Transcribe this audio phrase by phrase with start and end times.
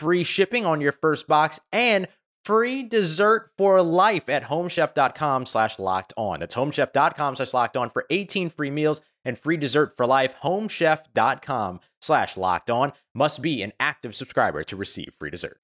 [0.00, 2.08] free shipping on your first box and
[2.44, 6.40] free dessert for life at homechef.com slash locked on.
[6.40, 10.34] That's homechef.com slash locked on for 18 free meals and free dessert for life.
[10.42, 15.58] Homechef.com slash locked on must be an active subscriber to receive free dessert.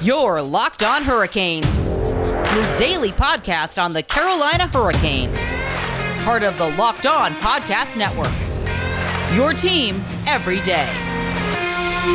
[0.00, 5.38] Your Locked On Hurricanes, your daily podcast on the Carolina Hurricanes.
[6.24, 8.32] Part of the Locked On Podcast Network.
[9.36, 11.11] Your team every day.
[12.02, 12.08] Hey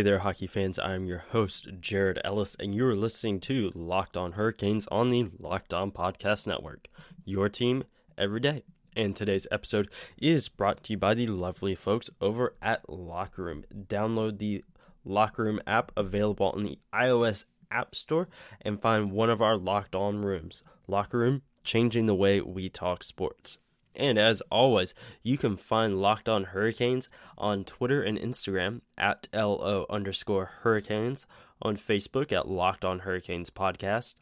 [0.00, 0.78] there, hockey fans.
[0.78, 5.74] I'm your host, Jared Ellis, and you're listening to Locked On Hurricanes on the Locked
[5.74, 6.88] On Podcast Network.
[7.26, 7.84] Your team
[8.16, 8.62] every day.
[8.96, 13.64] And today's episode is brought to you by the lovely folks over at Locker Room.
[13.86, 14.64] Download the
[15.04, 18.28] Locker Room app available on the iOS App Store
[18.60, 20.62] and find one of our Locked On rooms.
[20.86, 23.58] Locker Room, changing the way we talk sports.
[23.94, 29.86] And as always, you can find Locked On Hurricanes on Twitter and Instagram at LO
[29.90, 31.26] underscore Hurricanes,
[31.60, 34.16] on Facebook at Locked On Hurricanes Podcast.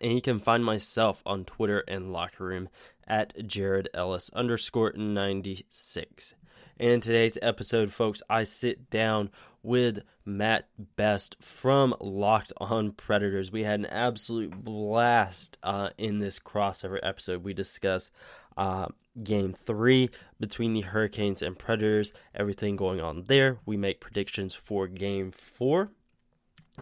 [0.00, 2.68] And you can find myself on Twitter and Locker Room
[3.06, 6.34] at Jared Ellis underscore 96.
[6.80, 9.30] And in today's episode, folks, I sit down
[9.64, 13.50] with Matt Best from Locked On Predators.
[13.50, 17.42] We had an absolute blast uh, in this crossover episode.
[17.42, 18.12] We discuss
[18.56, 18.86] uh,
[19.20, 23.58] game three between the Hurricanes and Predators, everything going on there.
[23.66, 25.90] We make predictions for game four.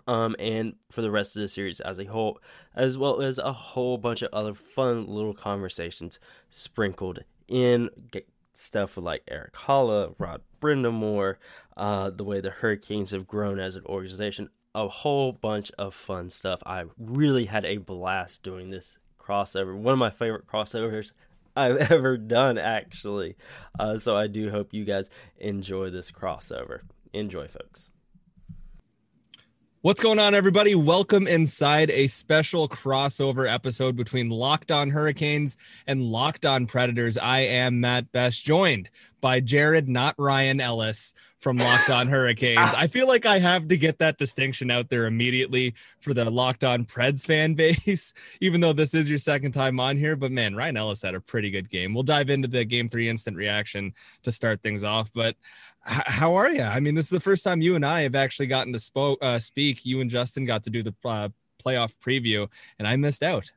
[0.06, 2.38] Um, and for the rest of the series as a whole,
[2.74, 6.18] as well as a whole bunch of other fun little conversations
[6.50, 7.88] sprinkled in.
[8.10, 11.36] Get stuff with like Erik Haula, Rod Brind'Amour,
[11.76, 16.30] uh, the way the Hurricanes have grown as an organization, a whole bunch of fun
[16.30, 16.62] stuff.
[16.66, 19.76] I really had a blast doing this crossover.
[19.76, 21.12] One of my favorite crossovers
[21.56, 23.36] I've ever done, actually.
[23.78, 26.80] Uh, so I do hope you guys enjoy this crossover.
[27.14, 27.88] Enjoy, folks.
[29.86, 30.74] What's going on, everybody?
[30.74, 37.16] Welcome inside a special crossover episode between Locked On Hurricanes and Locked On Predators.
[37.16, 42.58] I am Matt Best, joined by Jared, not Ryan Ellis from Locked On Hurricanes.
[42.76, 46.64] I feel like I have to get that distinction out there immediately for the Locked
[46.64, 50.16] On Preds fan base, even though this is your second time on here.
[50.16, 51.94] But man, Ryan Ellis had a pretty good game.
[51.94, 55.12] We'll dive into the game three instant reaction to start things off.
[55.14, 55.36] But
[55.86, 56.62] how are you?
[56.62, 59.18] I mean, this is the first time you and I have actually gotten to spoke,
[59.22, 59.84] uh, speak.
[59.84, 61.28] You and Justin got to do the uh,
[61.64, 62.48] playoff preview,
[62.78, 63.50] and I missed out.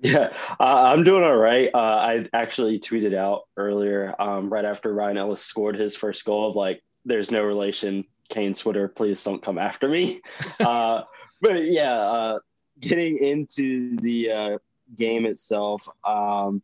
[0.00, 1.70] Yeah, uh, I'm doing all right.
[1.72, 6.48] Uh, I actually tweeted out earlier, um, right after Ryan Ellis scored his first goal,
[6.48, 10.20] of like, "There's no relation." Kane Twitter, please don't come after me.
[10.60, 11.02] uh,
[11.40, 12.38] but yeah, uh,
[12.80, 14.58] getting into the uh,
[14.96, 16.62] game itself, um,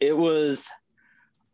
[0.00, 0.70] it was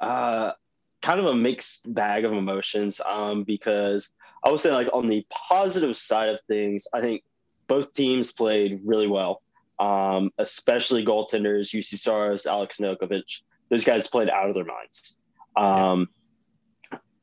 [0.00, 0.52] uh,
[1.02, 4.10] kind of a mixed bag of emotions um, because
[4.44, 7.22] I would say, like, on the positive side of things, I think
[7.66, 9.42] both teams played really well,
[9.78, 13.42] um, especially goaltenders, Juuse Saros, Alex Nedeljkovic.
[13.68, 15.16] Those guys played out of their minds.
[15.56, 16.08] Um.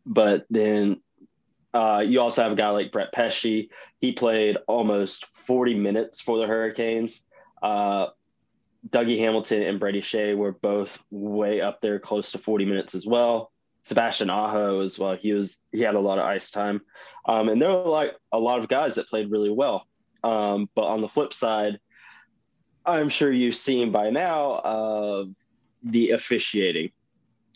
[0.05, 1.01] But then
[1.71, 3.69] uh, you also have a guy like Brett Pesce.
[3.99, 7.27] He played almost 40 minutes for the Hurricanes.
[7.61, 8.07] Uh,
[8.89, 13.05] Dougie Hamilton and Brady Skjei were both way up there, close to 40 minutes as
[13.05, 13.51] well.
[13.81, 15.17] Sebastian Aho as well.
[15.19, 16.81] He was he had a lot of ice time,
[17.25, 19.85] um, and there were like a lot of guys that played really well.
[20.23, 21.79] Um, but on the flip side,
[22.85, 25.29] I'm sure you've seen by now of
[25.83, 26.91] the officiating.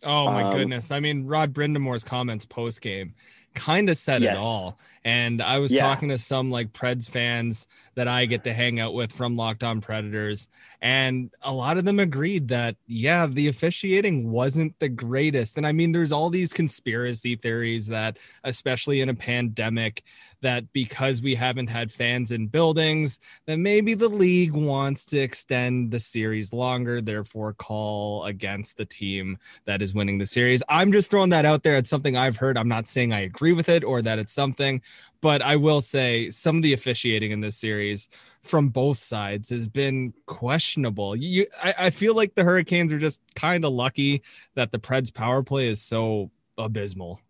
[0.06, 0.92] Oh my um, goodness!
[0.92, 3.16] I mean, Rod Brind'Amour's comments post game
[3.54, 4.40] kind of said Yes.
[4.40, 4.78] it all.
[5.06, 5.82] And I was Yeah.
[5.82, 9.62] talking to some like Preds fans that I get to hang out with from Locked
[9.64, 10.48] On Predators,
[10.82, 15.58] and a lot of them agreed that yeah, the officiating wasn't the greatest.
[15.58, 20.04] And I mean, there's all these conspiracy theories that, especially in a pandemic,
[20.42, 25.92] that because we haven't had fans in buildings, that maybe the league wants to extend
[25.92, 30.64] the series longer, therefore call against the team that is winning the series.
[30.70, 31.76] I'm just throwing that out there.
[31.76, 32.58] It's something I've heard.
[32.58, 34.82] I'm not saying I agree with it or that it's something,
[35.22, 38.10] but I will say some of the officiating in this series
[38.42, 41.16] from both sides has been questionable.
[41.16, 44.22] You, I, I feel like the Hurricanes are just kind of lucky
[44.56, 47.22] that the Preds power play is so abysmal.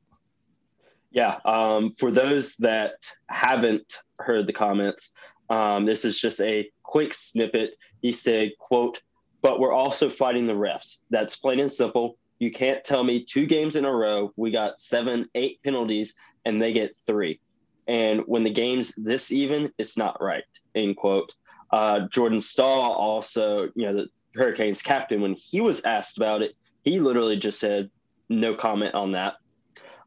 [1.12, 1.39] Yeah.
[1.45, 5.12] Um, for those that haven't heard the comments,
[5.50, 7.77] um, this is just a quick snippet.
[8.01, 9.01] He said, quote,
[9.42, 11.00] but we're also fighting the refs.
[11.12, 12.18] That's plain and simple.
[12.44, 16.13] You can't tell me two games in a row, we got seven, eight penalties,
[16.44, 17.40] and they get three.
[17.88, 20.44] And when the game's this even, it's not right,
[20.75, 21.34] end quote.
[21.72, 26.57] Uh, Jordan Staal also, you know, the Hurricanes captain, when he was asked about it,
[26.84, 27.90] he literally just said,
[28.28, 29.36] no comment on that.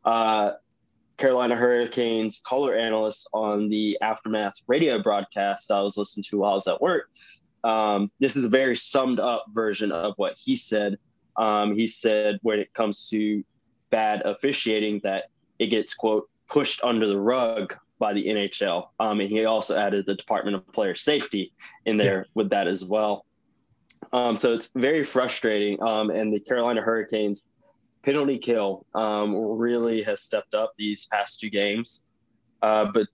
[0.04, 0.50] Uh,
[1.16, 6.54] Carolina Hurricanes color analyst on the Aftermath radio broadcast I was listening to while I
[6.54, 7.08] was at work.
[7.64, 10.98] Um, this is a very summed up version of what he said.
[11.38, 13.44] Um, he said when it comes to
[13.90, 15.24] bad officiating that
[15.58, 18.88] it gets quote pushed under the rug by the NHL.
[19.00, 21.52] Um, and he also added the Department of Player Safety
[21.86, 23.24] in there with that as well.
[24.12, 25.82] Um, so it's very frustrating.
[25.82, 27.50] Um, and the Carolina Hurricanes
[28.02, 32.04] penalty kill um, really has stepped up these past two games.
[32.62, 33.08] Uh, but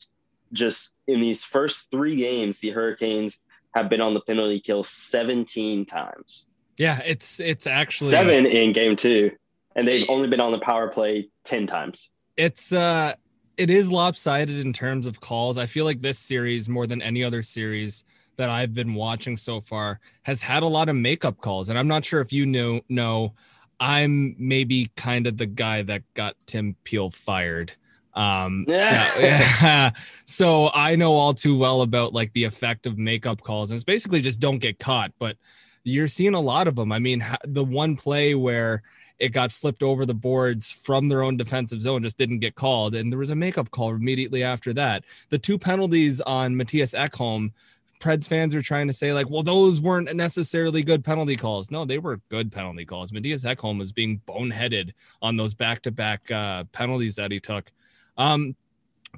[0.53, 3.41] just in these first three games, the Hurricanes
[3.75, 6.47] have been on the penalty kill 17 times.
[6.79, 9.33] Yeah, it's it's actually Seven in game two.
[9.75, 12.11] And they've only been on the power play 10 times.
[12.37, 13.15] it's uh
[13.59, 15.59] it is lopsided in terms of calls.
[15.59, 18.05] I feel like this series more than any other series
[18.37, 21.89] that I've been watching so far has had a lot of makeup calls and I'm
[21.89, 23.35] not sure if you know know
[23.79, 27.75] I'm maybe kind of the guy that got Tim Peel fired.
[28.15, 29.91] Um yeah, yeah.
[30.25, 33.85] so I know all too well about like the effect of makeup calls and it's
[33.85, 35.37] basically just don't get caught, but
[35.85, 36.93] you're seeing a lot of them.
[36.93, 38.83] I mean, the one play where
[39.19, 42.93] it got flipped over the boards from their own defensive zone just didn't get called
[42.93, 45.05] and there was a makeup call immediately after that.
[45.29, 47.53] The two penalties on mattias ekholm
[48.01, 51.71] preds fans are trying to say like well those weren't necessarily good penalty calls.
[51.71, 53.13] No they were good penalty calls.
[53.13, 54.91] Mattias ekholm was being boneheaded
[55.21, 57.71] on those back-to-back uh, penalties that he took.
[58.17, 58.57] Um,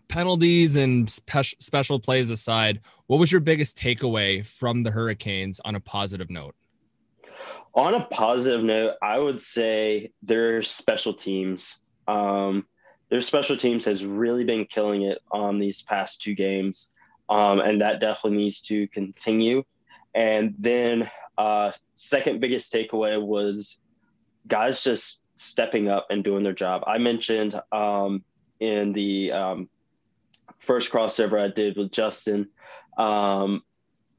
[0.09, 5.75] penalties and spe- special plays aside what was your biggest takeaway from the hurricanes on
[5.75, 6.55] a positive note
[7.75, 11.79] On a positive note, I would say their special teams.
[12.07, 12.67] Um,
[13.11, 16.91] their special teams has really been killing it on these past two games,
[17.29, 19.65] um, and that definitely needs to continue.
[20.15, 23.81] And then, uh, second biggest takeaway was
[24.47, 26.85] guys just stepping up and doing their job.
[26.87, 28.23] I mentioned um,
[28.61, 29.69] in the um,
[30.61, 32.49] first crossover I did with Justin.
[32.97, 33.63] Um,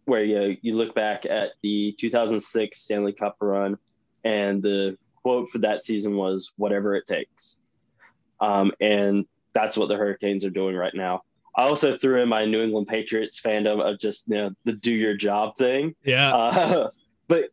[0.06, 3.78] where you you look back at the 2006 Stanley Cup run,
[4.24, 7.60] and the quote for that season was "whatever it takes,"
[8.40, 11.24] um, and that's what the Hurricanes are doing right now.
[11.58, 14.92] I also threw in my New England Patriots fandom of just you know the "do
[14.92, 16.90] your job" thing, yeah uh,
[17.28, 17.50] but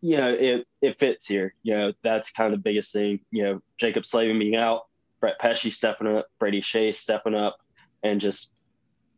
[0.00, 1.54] you know it it fits here.
[1.62, 3.20] You know that's kind of the biggest thing.
[3.30, 4.82] You know Jaccob Slavin being out,
[5.20, 7.56] Brett Pesce stepping up, Brady Skjei stepping up,
[8.04, 8.52] and just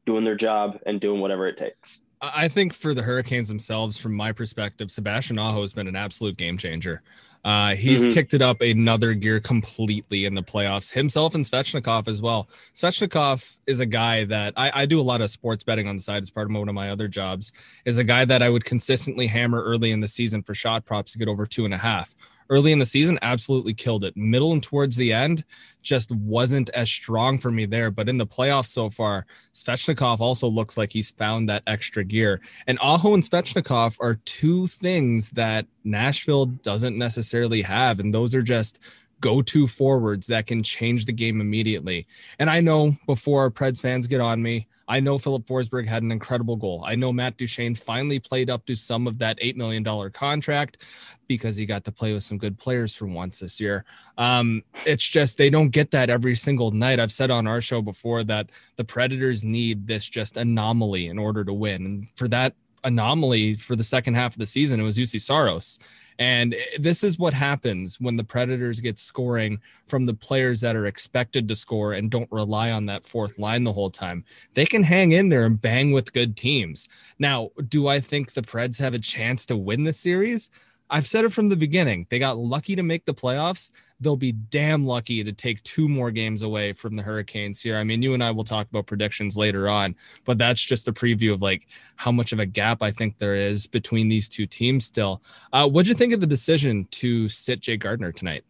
[0.07, 2.03] doing their job and doing whatever it takes.
[2.23, 6.39] I think for the Hurricanes themselves, from my perspective, Sebastian Aho has been an absolute
[6.39, 7.03] game changer.
[7.45, 8.13] Uh, he's Mhm.
[8.15, 12.49] kicked it up another gear completely in the playoffs, himself and Svechnikov as well.
[12.75, 16.03] Svechnikov is a guy that I, I do a lot of sports betting on the
[16.03, 17.53] side as part of one of my other jobs,
[17.85, 21.13] is a guy that I would consistently hammer early in the season for shot props
[21.13, 22.15] to get over two and a half.
[22.49, 24.17] Early in the season, absolutely killed it.
[24.17, 25.45] Middle and towards the end,
[25.83, 27.91] just wasn't as strong for me there.
[27.91, 32.41] But in the playoffs so far, Svechnikov also looks like he's found that extra gear.
[32.67, 38.01] And Aho and Svechnikov are two things that Nashville doesn't necessarily have.
[38.01, 38.81] And those are just
[39.21, 42.07] go to forwards that can change the game immediately.
[42.39, 46.13] And I know before Preds fans get on me, I know Philip Forsberg had an
[46.13, 46.85] incredible goal.
[46.87, 50.85] I know Matt Duchene finally played up to some of that $8 million contract
[51.27, 53.85] because he got to play with some good players for once this year.
[54.17, 57.01] Um, it's just they don't get that every single night.
[57.01, 61.45] I've said on our show before that the Predators need this just anomaly in order
[61.45, 61.85] to win.
[61.85, 62.55] And for that
[62.85, 65.81] anomaly for the second half of the season, it was Juuse Saros.
[66.19, 70.77] And eh, this is what happens when the Predators get scoring from the players that
[70.77, 74.25] are expected to score and don't rely on that fourth line the whole time.
[74.55, 76.89] They can hang in there and bang with good teams.
[77.19, 80.51] Now, do I think the Preds have a chance to win the series?
[80.89, 82.07] I've said it from the beginning.
[82.11, 83.71] They got lucky to make the playoffs.
[83.99, 87.77] They'll be damn lucky to take two more games away from the Hurricanes here.
[87.77, 90.93] I mean, you and I will talk about predictions later on, but that's just a
[90.93, 91.67] preview of like
[91.97, 95.23] how much of a gap I think there is between these two teams still.
[95.53, 98.45] Uh, what'd you think of the decision to sit Jay Gardiner tonight?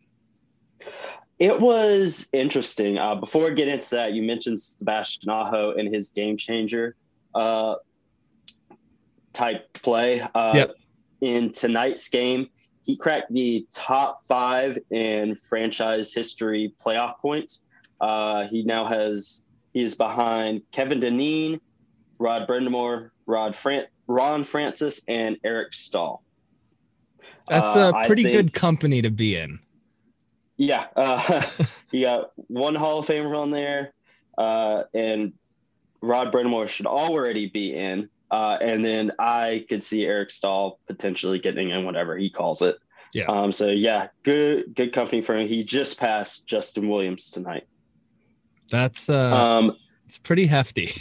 [1.39, 2.99] It was interesting.
[2.99, 6.97] Uh, before we get into that, you mentioned Sebastian Aho and his game changer
[7.35, 7.77] uh,
[9.33, 10.21] type play.
[10.35, 10.77] Uh, yep
[11.21, 12.49] in tonight's game,
[12.83, 17.65] he cracked the top five in franchise history playoff points.
[18.01, 21.61] Uh, he now has he is behind Kevin Dineen,
[22.19, 26.23] Rod Brind'Amour, Rod Fran- Ron Francis, and Eric Staal.
[27.49, 29.59] That's a uh, pretty think, good company to be in.
[30.57, 31.43] Yeah, uh,
[31.91, 33.93] you got one Hall of Famer on there,
[34.39, 35.33] uh, and
[36.01, 38.09] Rod Brind'Amour should already be in.
[38.31, 42.77] Uh, and then I could see Eric Staal potentially getting in whatever he calls it.
[43.13, 43.27] Yeah.
[43.27, 45.49] Um, so yeah, good good company for him.
[45.49, 47.67] He just passed Justin Williams tonight.
[48.69, 50.93] That's uh um it's pretty hefty.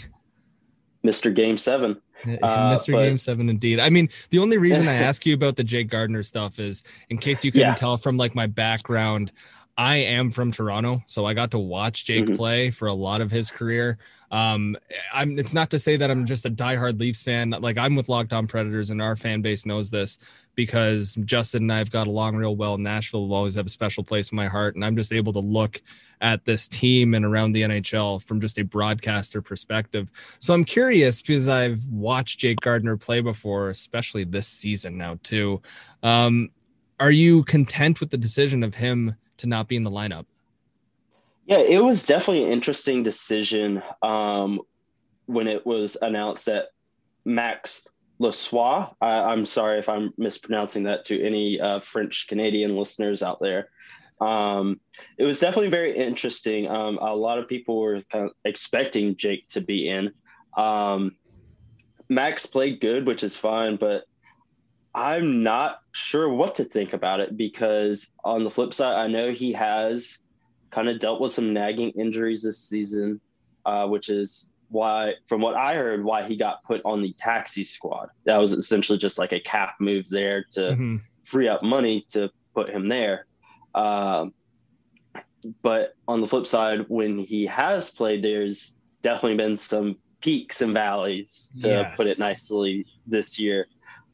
[1.06, 1.34] Mr.
[1.34, 2.02] Game Seven.
[2.26, 2.28] Uh,
[2.74, 2.94] Mr.
[2.94, 3.80] But, Game Seven, indeed.
[3.80, 7.18] I mean, the only reason I ask you about the Jake Gardiner stuff is in
[7.18, 7.76] case you couldn't yeah.
[7.76, 9.32] tell from like my background.
[9.78, 12.36] I am from Toronto, so I got to watch Jake mm-hmm.
[12.36, 13.98] play for a lot of his career.
[14.32, 14.78] Um,
[15.14, 15.38] I'm.
[15.38, 17.50] It's not to say that I'm just a diehard Leafs fan.
[17.50, 20.18] Like I'm with Locked On Predators, and our fan base knows this
[20.56, 22.78] because Justin and I have got along real well.
[22.78, 25.40] Nashville will always have a special place in my heart, and I'm just able to
[25.40, 25.82] look
[26.22, 30.10] at this team and around the NHL from just a broadcaster perspective.
[30.40, 35.62] So I'm curious because I've watched Jake Gardiner play before, especially this season now too.
[36.02, 36.50] Um,
[37.00, 40.26] are you content with the decision of him to not be in the lineup?
[41.46, 44.60] Yeah, it was definitely an interesting decision um,
[45.28, 46.70] when it was announced that
[47.24, 47.88] Max
[48.20, 53.40] Lajoie, I, am sorry if I'm mispronouncing that to any uh, French Canadian listeners out
[53.40, 53.70] there.
[54.22, 54.80] Um,
[55.18, 56.68] it was definitely very interesting.
[56.68, 60.12] Um, a lot of people were kind of expecting Jake to be in.
[60.58, 61.16] Um,
[62.08, 64.06] Max played good, which is fine, but
[64.96, 69.32] I'm not sure what to think about it because on the flip side, I know
[69.32, 70.20] he has
[70.72, 73.20] kind of dealt with some nagging injuries this season,
[73.66, 77.64] uh, which is why, from what I heard, why he got put on the taxi
[77.64, 78.10] squad.
[78.24, 80.98] That was essentially just like a cap move there to mm-hmm.
[81.26, 83.28] free up money to put him there.
[83.76, 84.34] Um,
[85.62, 90.74] but on the flip side, when he has played, there's definitely been some peaks and
[90.74, 91.96] valleys, to yes.
[91.96, 93.68] put it nicely, this year.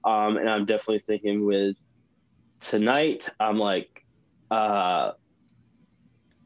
[0.04, 1.84] Um, and I'm definitely thinking with
[2.60, 4.06] tonight, I'm like,
[4.50, 5.12] uh,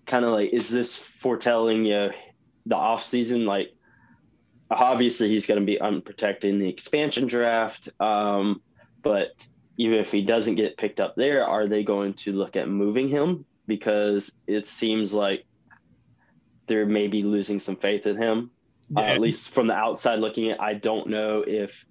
[0.05, 2.11] kind of like, is this foretelling you know,
[2.65, 3.45] the off season?
[3.45, 3.73] Like,
[4.69, 7.89] obviously he's going to be unprotected in the expansion draft.
[7.99, 8.61] Um,
[9.01, 9.47] but
[9.77, 13.07] even if he doesn't get picked up there, are they going to look at moving
[13.07, 13.45] him?
[13.67, 15.45] Because it seems like
[16.67, 18.51] they're maybe losing some faith in him.
[18.89, 19.01] Yeah.
[19.01, 21.85] Uh, at least from the outside looking at, I don't know if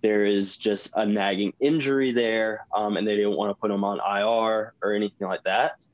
[0.00, 3.84] there is just a nagging injury there, um, and they didn't want to put him
[3.84, 5.86] on IR or anything like that.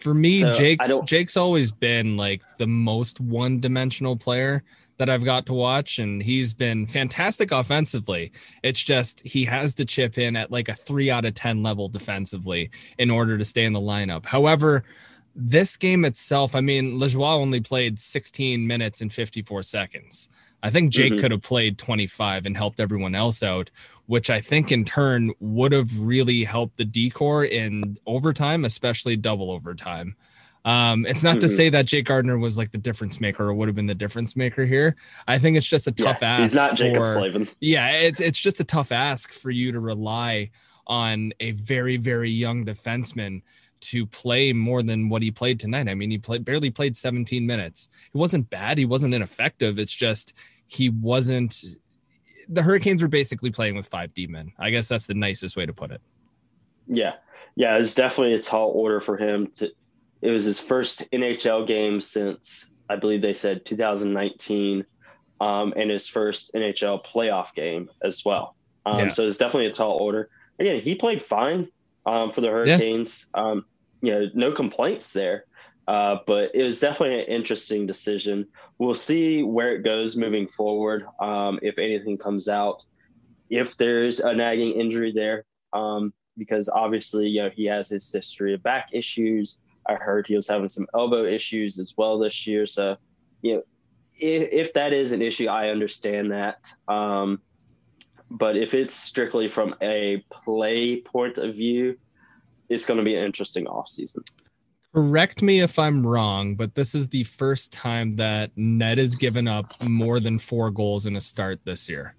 [0.00, 4.64] For me, so Jake's Jake's always been like the most one-dimensional player
[4.98, 8.32] that I've got to watch, and he's been fantastic offensively.
[8.62, 11.88] It's just he has to chip in at like a three out of ten level
[11.88, 14.26] defensively in order to stay in the lineup.
[14.26, 14.84] However,
[15.34, 20.28] this game itself, I mean, Lajoie only played 16 minutes and 54 seconds.
[20.62, 21.20] I think Jake mm-hmm.
[21.20, 23.70] could have played 25 and helped everyone else out,
[24.06, 29.50] which I think in turn would have really helped the decor in overtime, especially double
[29.50, 30.16] overtime.
[30.64, 31.40] Um, it's not mm-hmm.
[31.40, 33.94] to say that Jake Gardiner was like the difference maker or would have been the
[33.94, 34.96] difference maker here.
[35.26, 36.40] I think it's just a tough yeah, ask.
[36.40, 37.48] He's not for, Jaccob Slavin.
[37.60, 40.50] Yeah, it's it's just a tough ask for you to rely
[40.86, 43.42] on a very very young defenseman
[43.80, 45.88] to play more than what he played tonight.
[45.88, 47.88] I mean, he played barely played 17 minutes.
[48.12, 48.78] It wasn't bad.
[48.78, 49.78] He wasn't ineffective.
[49.78, 50.34] It's just
[50.66, 51.64] he wasn't.
[52.48, 54.52] The Hurricanes were basically playing with five D men.
[54.58, 56.00] I guess that's the nicest way to put it.
[56.86, 57.14] Yeah,
[57.56, 59.48] yeah, it's definitely a tall order for him.
[59.56, 59.70] To
[60.22, 64.84] it was his first NHL game since I believe they said 2019,
[65.40, 68.54] um, and his first NHL playoff game as well.
[68.86, 69.08] Um, yeah.
[69.08, 70.30] So it's definitely a tall order.
[70.58, 71.68] Again, he played fine
[72.08, 73.26] um, for the Hurricanes.
[73.34, 73.42] Yeah.
[73.42, 73.64] Um,
[74.00, 75.44] you know, no complaints there.
[75.86, 78.46] Uh, but it was definitely an interesting decision.
[78.78, 81.06] We'll see where it goes moving forward.
[81.20, 82.84] Um, if anything comes out,
[83.50, 88.54] if there's a nagging injury there, um, because obviously, you know, he has his history
[88.54, 89.60] of back issues.
[89.88, 92.66] I heard he was having some elbow issues as well this year.
[92.66, 92.96] So,
[93.40, 93.62] you know,
[94.20, 96.70] if, if that is an issue, I understand that.
[96.86, 97.40] Um,
[98.30, 101.98] but if it's strictly from a play point of view,
[102.68, 104.26] it's going to be an interesting offseason.
[104.94, 109.46] Correct me if I'm wrong, but this is the first time that Ned has given
[109.46, 112.14] up more than four goals in a start this year.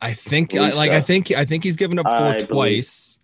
[0.00, 0.96] I think, I, like, so.
[0.96, 2.46] I think, I think he's given up four I twice.
[2.46, 3.23] Believe,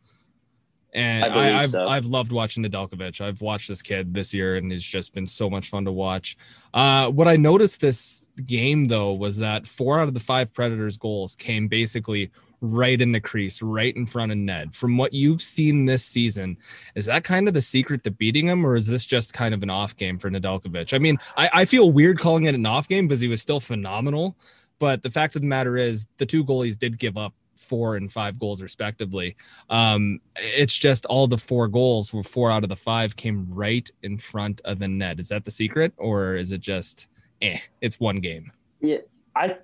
[0.92, 1.86] and I have so.
[1.86, 3.20] I've loved watching Nedeljkovic.
[3.20, 6.36] I've watched this kid this year, and it's just been so much fun to watch.
[6.74, 10.96] Uh, what I noticed this game though was that four out of the five Predators
[10.96, 12.30] goals came basically
[12.60, 14.74] right in the crease, right in front of Ned.
[14.74, 16.58] From what you've seen this season,
[16.94, 19.62] is that kind of the secret to beating him, or is this just kind of
[19.62, 20.92] an off game for Nedeljkovic?
[20.92, 23.60] I mean, I, I feel weird calling it an off game because he was still
[23.60, 24.36] phenomenal.
[24.78, 28.10] But the fact of the matter is, the two goalies did give up four and
[28.10, 29.36] five goals respectively.
[29.68, 33.88] Um, it's just all the four goals were four out of the five came right
[34.02, 35.20] in front of the net.
[35.20, 37.08] Is that the secret, or is it just
[37.42, 37.58] eh?
[37.80, 38.52] It's one game.
[38.80, 38.98] Yeah,
[39.36, 39.56] I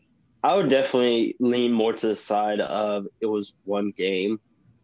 [0.43, 4.39] I would definitely lean more to the side of it was one game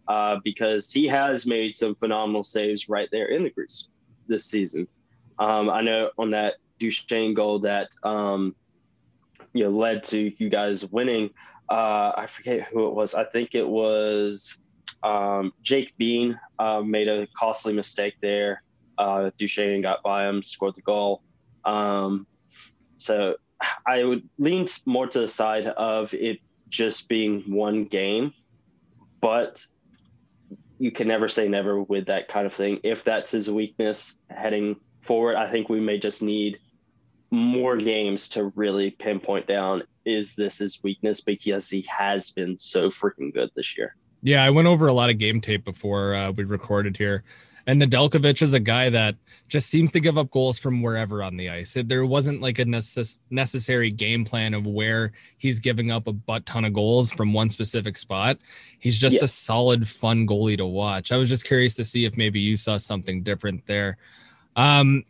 [0.08, 3.88] uh, because he has made some phenomenal saves right there in the crease
[4.26, 4.88] this season.
[5.38, 8.54] Um, I know on that Duchene goal that um,
[9.52, 11.30] you know led to you guys winning.
[11.72, 13.14] Uh, I forget who it was.
[13.14, 14.58] I think it was
[15.02, 18.62] um, Jake Bean uh, made a costly mistake there.
[18.98, 21.22] Uh, Duchene got by him, scored the goal.
[21.64, 22.26] Um,
[22.98, 23.36] so
[23.86, 28.34] I would lean more to the side of it just being one game,
[29.22, 29.64] but
[30.78, 32.80] you can never say never with that kind of thing.
[32.82, 36.58] If that's his weakness heading forward, I think we may just need
[37.32, 42.90] more games to really pinpoint down is this his weakness because he has been so
[42.90, 43.96] freaking good this year.
[44.22, 47.24] Yeah, I went over a lot of game tape before uh, we recorded here.
[47.66, 49.14] And Nedeljkovic is a guy that
[49.48, 51.76] just seems to give up goals from wherever on the ice.
[51.86, 56.44] There wasn't like a necess- necessary game plan of where he's giving up a butt
[56.44, 58.38] ton of goals from one specific spot.
[58.78, 59.24] He's just yeah.
[59.24, 61.12] a solid, fun goalie to watch.
[61.12, 63.96] I was just curious to see if maybe you saw something different there.
[64.56, 65.04] Um,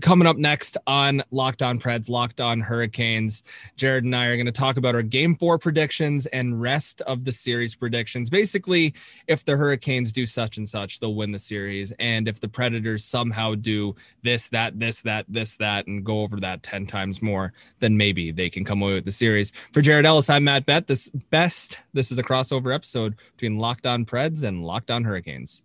[0.00, 3.42] coming up next on Locked On Preds, Locked On Hurricanes,
[3.76, 7.24] Jared and I are going to talk about our game four predictions and rest of
[7.24, 8.30] the series predictions.
[8.30, 8.94] Basically,
[9.26, 11.92] if the Hurricanes do such and such, they'll win the series.
[11.98, 16.38] And if the Predators somehow do this, that, this, that, this, that, and go over
[16.40, 19.52] that 10 times more, then maybe they can come away with the series.
[19.72, 20.86] For Jared Ellis, I'm Matt Bett.
[20.86, 25.62] This best, this is a crossover episode between Locked On Preds and Locked On Hurricanes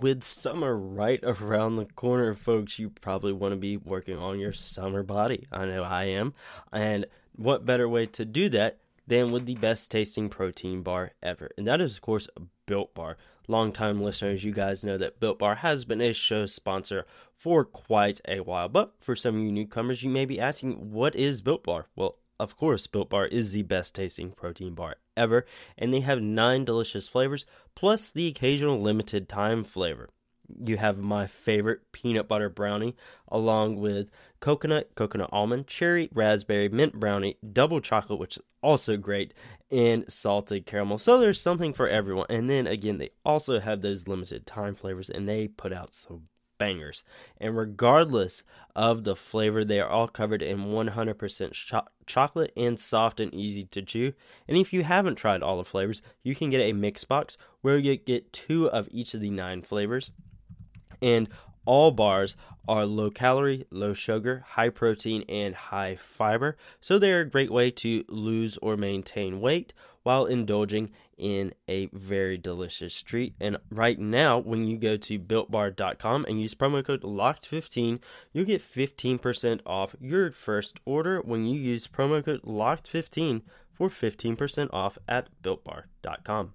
[0.00, 4.52] with summer right around the corner, folks, you probably want to be working on your
[4.52, 5.46] summer body.
[5.50, 6.34] I know I am.
[6.72, 11.50] And what better way to do that than with the best tasting protein bar ever?
[11.58, 12.28] And that is, of course,
[12.66, 13.16] Built Bar.
[13.48, 18.20] Longtime listeners, you guys know that Built Bar has been a show sponsor for quite
[18.28, 18.68] a while.
[18.68, 21.86] But for some of you newcomers, you may be asking, what is Built Bar?
[21.96, 25.44] Well, of course, Built Bar is the best tasting protein bar ever,
[25.76, 30.10] and they have nine delicious flavors, plus the occasional limited time flavor.
[30.64, 32.96] You have my favorite peanut butter brownie,
[33.28, 39.34] along with coconut, coconut almond, cherry, raspberry, mint brownie, double chocolate, which is also great,
[39.70, 40.98] and salted caramel.
[40.98, 42.26] So there's something for everyone.
[42.30, 46.28] And then again, they also have those limited time flavors, and they put out some
[46.58, 47.04] bangers.
[47.40, 48.42] And regardless
[48.76, 53.64] of the flavor, they are all covered in 100% cho- chocolate and soft and easy
[53.64, 54.12] to chew.
[54.46, 57.78] And if you haven't tried all the flavors, you can get a mix box where
[57.78, 60.10] you get two of each of the nine flavors.
[61.00, 61.28] And
[61.64, 62.34] all bars
[62.66, 66.56] are low calorie, low sugar, high protein, and high fiber.
[66.80, 72.38] So they're a great way to lose or maintain weight while indulging in a very
[72.38, 73.34] delicious treat.
[73.40, 78.00] And right now, when you go to builtbar.com and use promo code LOCKED15,
[78.32, 84.68] you'll get 15% off your first order when you use promo code LOCKED15 for 15%
[84.72, 86.54] off at builtbar.com.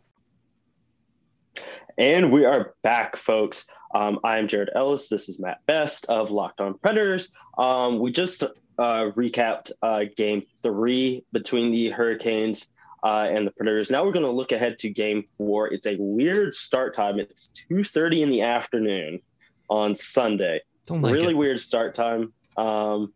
[1.97, 3.67] And we are back, folks.
[3.93, 5.10] Um, I am Jared Ellis.
[5.10, 7.32] This is Matt Best of Locked On Predators.
[7.58, 12.71] Um, we just uh, recapped uh, game three between the Hurricanes
[13.04, 13.89] uh, and the Predators.
[13.89, 15.73] Now we're going to look ahead to game four.
[15.73, 17.19] It's a weird start time.
[17.19, 19.21] It's 2.30 in the afternoon
[19.69, 20.62] on Sunday.
[20.89, 21.38] Like really it.
[21.38, 22.34] weird start time.
[22.58, 23.13] Um,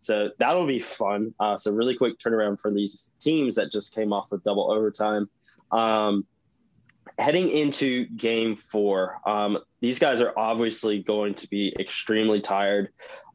[0.00, 1.34] so that'll be fun.
[1.40, 5.28] Uh, so really quick turnaround for these teams that just came off of double overtime.
[5.70, 6.26] Um,
[7.18, 12.88] heading into game four, um, these guys are obviously going to be extremely tired.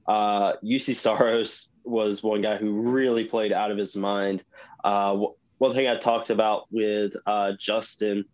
[0.07, 4.43] Uh, Juuse Saros was one guy who really played out of his mind.
[4.83, 5.15] Uh,
[5.59, 8.25] one thing I talked about with uh, Justin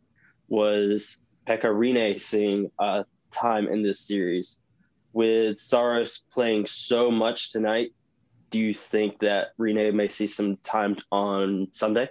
[0.47, 4.62] was Pekka Rinne seeing uh, time in this series.
[5.12, 7.91] With Saros playing so much tonight,
[8.49, 12.08] do you think that Rinne may see some time on Sunday?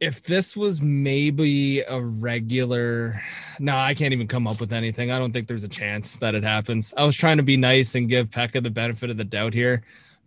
[0.00, 3.20] If this was maybe a regular
[3.58, 6.34] no i can't even come up with anything i don't think there's a chance that
[6.34, 9.24] it happens i was trying to be nice and give pekka the benefit of the
[9.24, 9.82] doubt here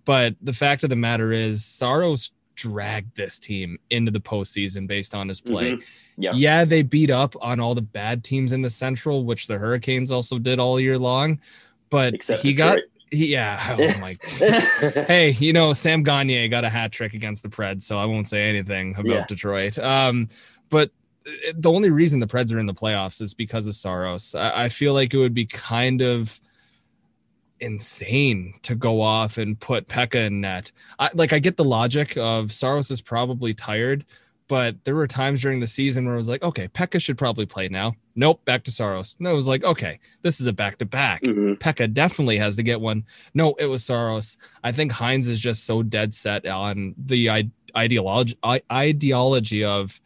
[0.06, 5.16] but the fact of the matter is saros dragged this team into the postseason based
[5.16, 5.84] on his play Mhm.
[6.18, 6.34] Yeah.
[6.36, 10.12] yeah they beat up on all the bad teams in the central which the hurricanes
[10.12, 11.40] also did all year long
[11.90, 12.90] but Except he got Detroit.
[12.91, 14.18] he, yeah oh my
[15.08, 18.28] hey, you know, Sam Gagner got a hat trick against the Preds, so I won't
[18.28, 19.26] say anything about Yeah.
[19.28, 19.78] Detroit.
[19.78, 20.30] Um,
[20.70, 20.92] but
[21.28, 24.34] uh, the only reason the Preds are in the playoffs is because of Saros.
[24.36, 26.40] I, I feel like it would be kind of
[27.60, 30.72] insane to go off and put Pekka in net.
[30.98, 34.06] I, like I get the logic of Saros is probably tired,
[34.52, 37.46] but there were times during the season where it was like, okay, Pekka should probably
[37.46, 37.96] play now.
[38.18, 39.16] Nope, back to Saros.
[39.18, 41.22] No, it was like, okay, this is a back to back.
[41.22, 43.06] Pekka definitely has to get one.
[43.34, 44.38] No, it was Saros.
[44.62, 48.38] I think Hynes is just so dead set on the ideology
[48.70, 50.02] ideology of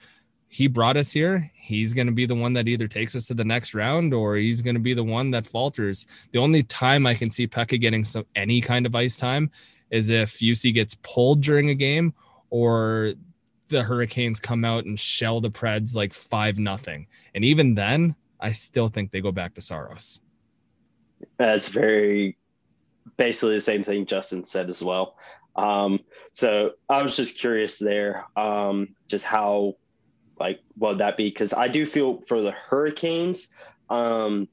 [0.47, 1.51] he brought us here.
[1.55, 4.35] He's going to be the one that either takes us to the next round or
[4.35, 6.05] he's going to be the one that falters.
[6.33, 9.49] The only time I can see Pekka getting some any kind of ice time
[9.89, 12.13] is if Juuse gets pulled during a game
[12.51, 13.15] or
[13.69, 17.07] the Hurricanes come out and shell the Preds like five nothing.
[17.33, 20.21] And even then, I still think they go back to Saros.
[21.37, 22.37] That's very
[23.17, 25.17] basically the same thing Justin said as well.
[25.55, 25.99] Um,
[26.31, 29.75] so I was just curious there, um, just how
[30.39, 31.29] like would that be?
[31.29, 33.49] Because I do feel for the Hurricanes,
[33.89, 34.47] um,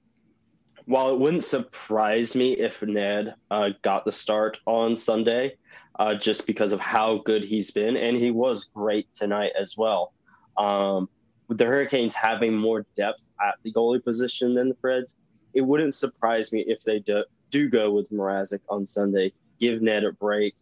[0.87, 5.57] while it wouldn't surprise me if Ned uh, got the start on Sunday,
[6.03, 10.12] uh, just because of how good he's been, and he was great tonight as well.
[10.57, 11.09] Um,
[11.47, 15.15] with the Hurricanes having more depth at the goalie position than the Preds,
[15.55, 19.33] it wouldn't surprise me if they do, do go with Mrazek on Sunday.
[19.61, 20.57] Give Ned a break,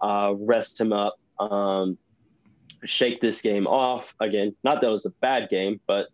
[0.00, 1.98] uh, rest him up, um,
[2.84, 4.14] shake this game off.
[4.20, 6.06] Again, not that it was a bad game, but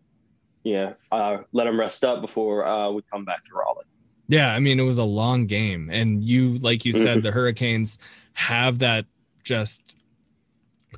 [0.65, 3.85] yeah, uh, let him rest up before uh, we come back to Raleigh.
[4.29, 7.99] Yeah, I mean it was a long game, and you, like you said, the Hurricanes
[8.35, 9.07] have that
[9.43, 9.95] just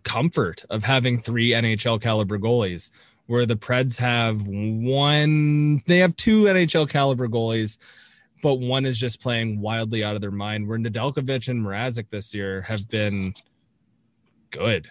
[0.05, 2.90] comfort of having three NHL caliber goalies,
[3.27, 7.79] where the Preds have one, they have two NHL caliber goalies,
[8.42, 10.66] but one is just playing wildly out of their mind.
[10.68, 13.33] Where Nedeljkovic and Mrazek this year have been
[14.51, 14.88] good.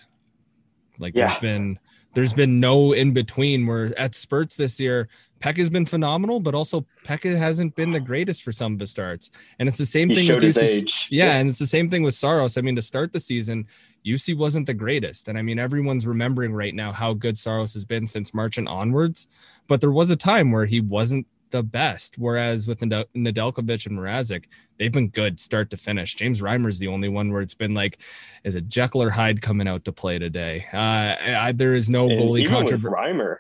[1.00, 1.28] Like Yeah.
[1.28, 1.80] there's been
[2.14, 5.08] there's been no in between where at spurts this year
[5.42, 9.32] Pekka's been phenomenal, but also Pekka hasn't been the greatest for some of his starts.
[9.60, 11.08] And it's the same He thing showed with his UC age.
[11.10, 12.58] Yeah, and it's the same thing with Saros.
[12.58, 13.68] I mean, to start the season,
[14.06, 15.28] Juuse wasn't the greatest.
[15.28, 18.68] And I mean, everyone's remembering right now how good Saros has been since March and
[18.68, 19.28] onwards.
[19.68, 22.18] But there was a time where he wasn't the best.
[22.18, 24.46] Whereas with Ned- Nedeljkovic and Mrazek,
[24.78, 26.16] they've been good start to finish.
[26.16, 28.00] James Reimer's the only one where it's been like,
[28.44, 30.66] is it Jekyll or Hyde coming out to play today?
[30.74, 32.96] Uh, I, there is no goalie controversy.
[32.96, 33.38] Reimer,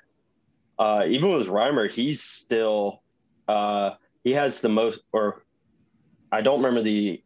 [0.82, 3.04] uh, even with Reimer, he's still
[3.48, 3.91] uh,
[4.24, 5.44] he has the most, or
[6.32, 7.22] I don't remember the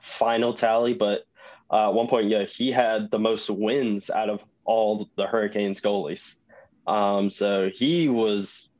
[0.00, 1.24] final tally, but
[1.70, 5.80] uh, at one point, yeah, he had the most wins out of all the Hurricanes
[5.82, 6.38] goalies.
[6.86, 8.70] Um, so he was,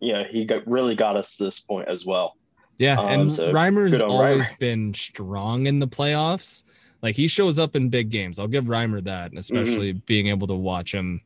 [0.00, 2.36] you know, he got, really got us to this point as well.
[2.76, 4.58] Yeah, Um, and so Reimer's always Reimer.
[4.58, 6.64] been strong in the playoffs.
[7.04, 8.38] Like he shows up in big games.
[8.38, 11.20] I'll give Reimer that, and especially being able to watch him.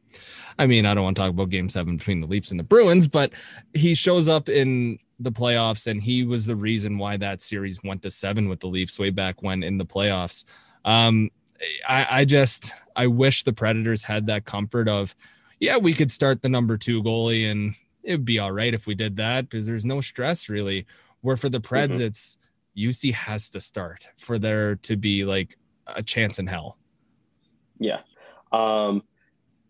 [0.58, 2.64] I mean, I don't want to talk about game seven between the Leafs and the
[2.64, 3.32] Bruins, but
[3.74, 8.02] he shows up in the playoffs, and he was the reason why that series went
[8.02, 10.44] to seven with the Leafs way back when in the playoffs.
[10.84, 11.30] Um,
[11.88, 15.14] I, I just I wish the Predators had that comfort of
[15.60, 18.96] yeah, we could start the number two goalie and it'd be all right if we
[18.96, 20.86] did that because there's no stress really.
[21.20, 22.02] Where for the Preds, mm-hmm.
[22.02, 22.36] it's
[22.76, 25.56] Juuse has to start for there to be like
[25.94, 26.76] a chance in hell.
[27.78, 28.00] Yeah.
[28.52, 29.02] Um,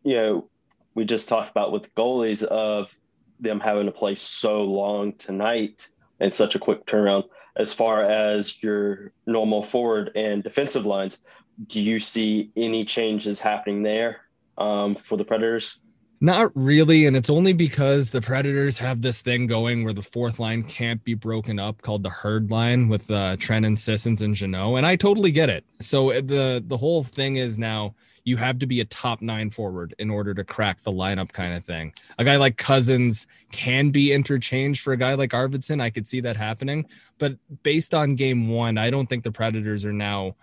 [0.03, 0.51] you know,
[0.95, 2.97] we just talked about with goalies of
[3.41, 5.89] them having to play so long tonight
[6.21, 7.25] and such a quick turnaround
[7.57, 11.19] as far as your normal forward and defensive lines.
[11.67, 14.23] Do you see any changes happening there
[14.57, 15.81] um, for the Predators?
[16.21, 17.07] Not really.
[17.07, 21.03] And it's only because the Predators have this thing going where the fourth line can't
[21.05, 24.75] be broken up called the herd line with uh, and Sissons, and Jeannot.
[24.77, 25.65] And I totally get it.
[25.81, 29.49] So uh, the the whole thing is now you have to be a top nine
[29.49, 31.93] forward in order to crack the lineup kind of thing.
[32.19, 35.81] A guy like Cousins can be interchanged for a guy like Arvidsson.
[35.81, 36.87] I could see that happening.
[37.19, 40.37] But based on game one, I don't think the Predators are now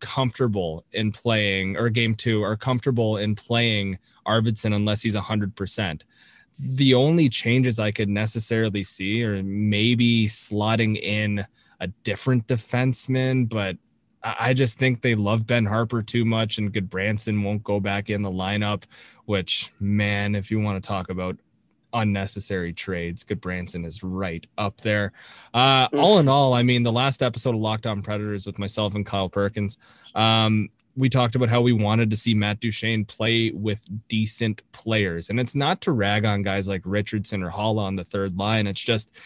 [0.00, 6.02] comfortable in playing, or game two, are comfortable in playing Arvidsson unless he's 100%.
[6.76, 11.44] The only changes I could necessarily see are maybe slotting in
[11.80, 13.76] a different defenseman, but
[14.22, 18.22] I just think they love Ben Harpur too much, and Gudbranson won't go back in
[18.22, 18.84] the lineup.
[19.24, 21.38] Which, man, if you want to talk about
[21.92, 25.12] unnecessary trades, Gudbranson is right up there.
[25.54, 28.94] Uh, all in all, I mean, the last episode of Locked On Predators with myself
[28.94, 29.78] and Kyle Perkins,
[30.14, 35.30] um, we talked about how we wanted to see Matt Duchene play with decent players,
[35.30, 38.66] and it's not to rag on guys like Richardson or Haula on the third line.
[38.66, 39.16] It's just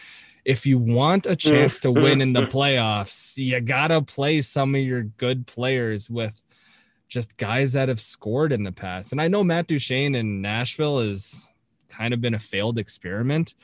[0.44, 4.82] if you want a chance to win in the playoffs, you gotta play some of
[4.82, 6.40] your good players with
[7.08, 9.12] just guys that have scored in the past.
[9.12, 11.50] And I know Matt Duchene in Nashville has
[11.94, 13.54] kind of been a failed experiment,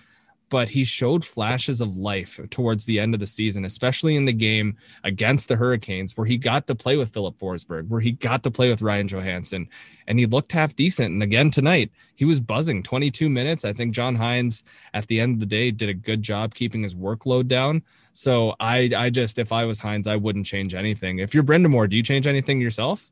[0.50, 4.32] but he showed flashes of life towards the end of the season, especially in the
[4.32, 8.42] game against the Hurricanes, where he got to play with Philip Forsberg, where he got
[8.42, 9.68] to play with Ryan Johansen,
[10.08, 11.12] and he looked half decent.
[11.12, 13.64] And again tonight, he was buzzing 22 minutes.
[13.64, 16.82] I think John Hynes at the end of the day did a good job keeping
[16.82, 17.82] his workload down.
[18.12, 21.20] So I, I just, if I was Hynes, I wouldn't change anything.
[21.20, 23.08] If you're Brind'Amour, do you change anything yourself?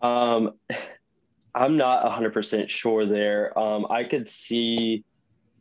[0.00, 0.54] Um,
[1.56, 3.58] I'm not 100% sure there.
[3.58, 5.04] Um, I could see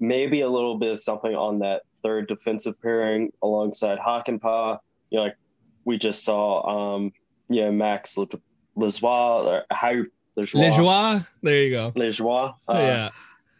[0.01, 4.79] maybe a little bit of something on that third defensive pairing alongside Hakanpää.
[5.09, 5.37] You know, like
[5.85, 7.13] we just saw, um,
[7.47, 9.93] you know, Max Lajoie, or how
[10.37, 11.25] Lajoie.
[11.41, 11.93] There you go.
[11.95, 12.53] Lajoie.
[12.67, 13.09] Uh, yeah.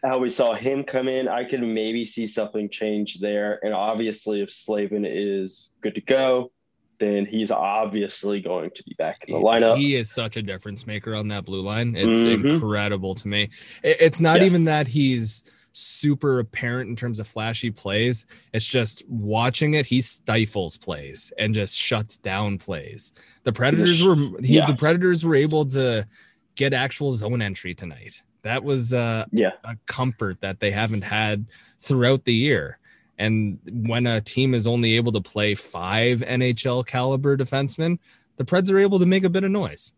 [0.04, 3.58] How we saw him come in, I could maybe see something change there.
[3.64, 6.52] And obviously, if Slavin is good to go,
[6.98, 9.76] then he's obviously going to be back in the lineup.
[9.76, 11.94] He is such a difference maker on that blue line.
[11.96, 12.46] It's mm-hmm.
[12.46, 13.50] incredible to me.
[13.82, 14.52] It's not yes.
[14.52, 18.24] even that he's super apparent in terms of flashy plays.
[18.54, 23.12] It's just watching it, he stifles plays and just shuts down plays.
[23.44, 24.64] The Predators were he, yeah.
[24.66, 26.06] the Predators were able to
[26.54, 28.22] get actual zone entry tonight.
[28.40, 29.52] That was uh, yeah.
[29.64, 31.44] a comfort that they haven't had
[31.78, 32.78] throughout the year.
[33.18, 37.98] And when a team is only able to play five NHL caliber defensemen,
[38.36, 39.94] the Preds are able to make a bit of noise.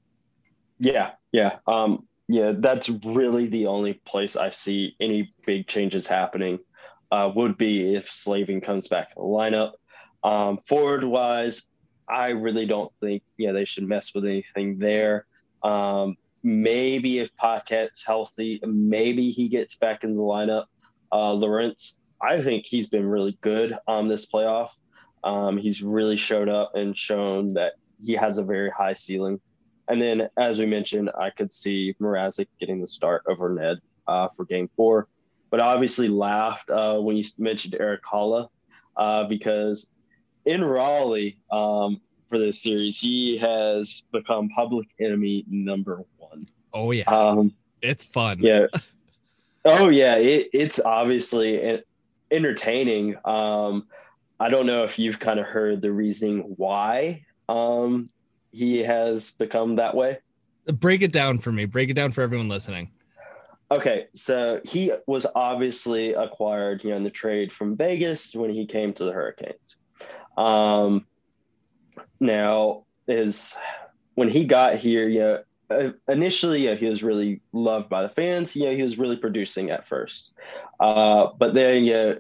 [0.79, 1.59] Yeah, yeah.
[1.67, 6.59] Um, yeah, that's really the only place I see any big changes happening.
[7.11, 9.73] Uh, would be if Slavin comes back to the lineup.
[10.23, 11.63] Um, forward wise,
[12.07, 15.25] I really don't think yeah they should mess with anything there.
[15.63, 20.67] Um, maybe if Paquette's healthy, maybe he gets back in the lineup.
[21.11, 24.71] Uh, Lorentz, I think he's been really good on this playoff.
[25.25, 29.41] Um, he's really showed up and shown that he has a very high ceiling.
[29.89, 34.29] And then, as we mentioned, I could see Mrazek getting the start over Ned uh,
[34.29, 35.09] for game four.
[35.51, 38.49] But I obviously laughed uh, when you mentioned Erik Haula
[38.97, 39.91] uh, because
[40.45, 46.47] in Raleigh um, for this series, he has become public enemy number one.
[46.75, 47.05] Oh, yeah.
[47.05, 48.41] Um, it's fun.
[48.41, 48.67] Yeah.
[49.65, 50.17] oh, yeah.
[50.17, 51.83] It, it's obviously
[52.31, 53.17] entertaining.
[53.25, 53.87] Um,
[54.41, 58.11] I don't know if you've kind of heard the reasoning why um,
[58.53, 60.19] he has become that way?
[60.67, 61.65] Break it down for me.
[61.65, 62.91] Break it down for everyone listening.
[63.71, 68.65] Okay, so he was obviously acquired, you know, in the trade from Vegas when he
[68.65, 69.77] came to the Hurricanes.
[70.39, 71.07] Um,
[72.19, 73.57] now is
[74.15, 78.09] when he got here, you know, uh, initially yeah, he was really loved by the
[78.09, 78.57] fans.
[78.57, 80.33] Yeah, he was really producing at first,
[80.81, 82.15] uh, but then yeah,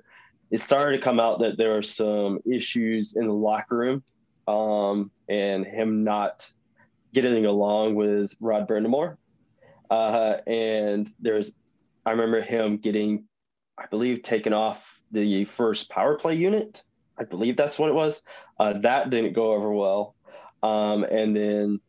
[0.51, 4.03] it started to come out that there were some issues in the locker room
[4.47, 6.51] um, and him not
[7.13, 9.17] getting along with Rod Brind'Amour.
[9.91, 11.55] Uh, and there's,
[12.05, 13.25] I remember him getting,
[13.79, 16.83] I believe, taken off the first power play unit.
[17.19, 18.23] I believe that's what it was.
[18.59, 20.15] Uh, that didn't go over well.
[20.63, 21.81] Um, and then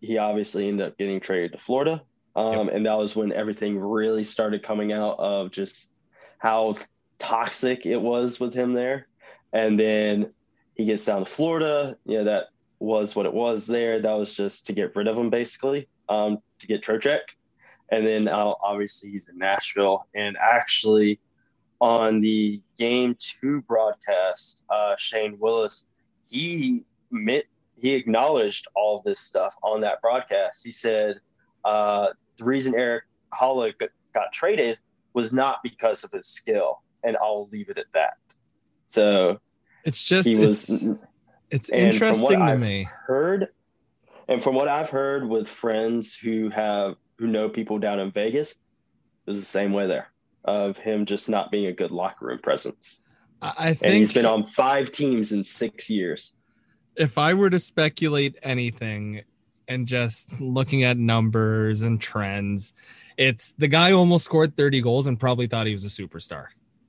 [0.00, 2.02] he obviously ended up getting traded to Florida.
[2.34, 5.92] Um, And that was when everything really started coming out of just
[6.38, 6.74] how
[7.18, 9.08] toxic it was with him there.
[9.52, 10.32] And then
[10.74, 11.96] he gets down to Florida.
[12.04, 14.00] You know, that was what it was there.
[14.00, 17.20] That was just to get rid of him, basically, um, to get Trocheck.
[17.90, 20.06] And then uh, obviously he's in Nashville.
[20.14, 21.18] And actually,
[21.80, 25.88] on the game two broadcast, uh, Shane Willis,
[26.28, 27.44] he met,
[27.80, 30.64] he acknowledged all of this stuff on that broadcast.
[30.64, 31.20] He said
[31.64, 32.08] uh,
[32.38, 33.72] the reason Erik Haula
[34.14, 34.78] got traded
[35.12, 38.16] was not because of his skill, and I'll leave it at that.
[38.86, 39.40] So
[39.84, 40.82] it's just he was.
[40.82, 41.00] It's,
[41.50, 42.88] it's interesting to I've me.
[43.06, 43.48] Heard,
[44.28, 48.52] and from what I've heard with friends who have who know people down in Vegas,
[48.52, 48.58] it
[49.26, 50.08] was the same way there
[50.46, 53.02] of him just not being a good locker room presence.
[53.42, 56.36] I think and he's been on five teams in six years.
[56.96, 59.22] If I were to speculate anything
[59.68, 62.74] and just looking at numbers and trends,
[63.16, 66.46] it's the guy who almost scored 30 goals and probably thought he was a superstar.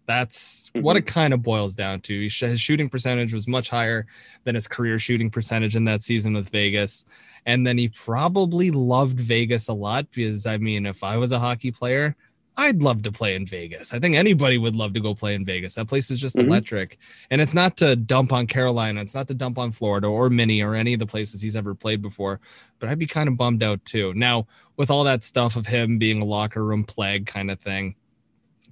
[0.08, 0.82] That's mm-hmm.
[0.82, 2.22] what it kind of boils down to.
[2.22, 4.08] His shooting percentage was much higher
[4.46, 7.06] than his career shooting percentage in that season with Vegas.
[7.46, 11.40] And then he probably loved Vegas a lot because, I mean, if I was a
[11.40, 12.16] hockey player,
[12.60, 13.94] I'd love to play in Vegas.
[13.94, 15.76] I think anybody would love to go play in Vegas.
[15.76, 16.50] That place is just mm-hmm.
[16.50, 16.98] electric.
[17.30, 20.64] And it's not to dump on Carolina, it's not to dump on Florida or Mini
[20.64, 22.40] or any of the places he's ever played before.
[22.80, 24.12] But I'd be kind of bummed out too.
[24.16, 27.96] Now, with all that stuff of him being a locker room plague kind of thing,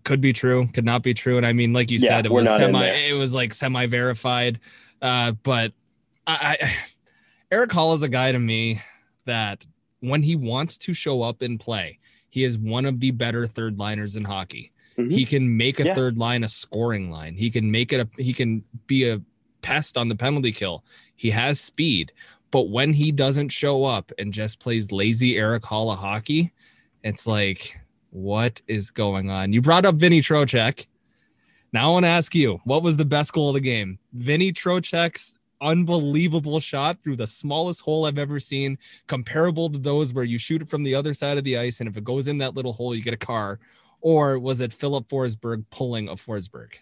[0.03, 1.37] could be true, could not be true.
[1.37, 4.59] And I mean, like you yeah, said, it was semi it was like semi verified.
[5.01, 5.73] Uh, but
[6.25, 6.73] I, I
[7.51, 8.81] Erik Haula is a guy to me
[9.25, 9.65] that
[9.99, 11.99] when he wants to show up and play,
[12.35, 14.73] he is one of the better third liners in hockey.
[14.97, 15.09] Mm-hmm.
[15.09, 15.93] He can make a yeah.
[15.93, 17.35] third line a scoring line.
[17.35, 19.21] He can make it a he can be a
[19.61, 20.83] pest on the penalty kill.
[21.15, 22.11] He has speed,
[22.51, 26.51] but when he doesn't show up and just plays lazy Erik Haula hockey,
[27.03, 29.53] it's like what is going on?
[29.53, 30.87] You brought up Vinny Trocheck.
[31.71, 33.97] Now I want to ask you, what was the best goal of the game?
[34.11, 40.23] Vinny Trocheck's unbelievable shot through the smallest hole I've ever seen, comparable to those where
[40.23, 42.37] you shoot it from the other side of the ice, and if it goes in
[42.39, 43.59] that little hole, you get a car?
[44.01, 46.73] Or was it Filip Forsberg pulling a Forsberg?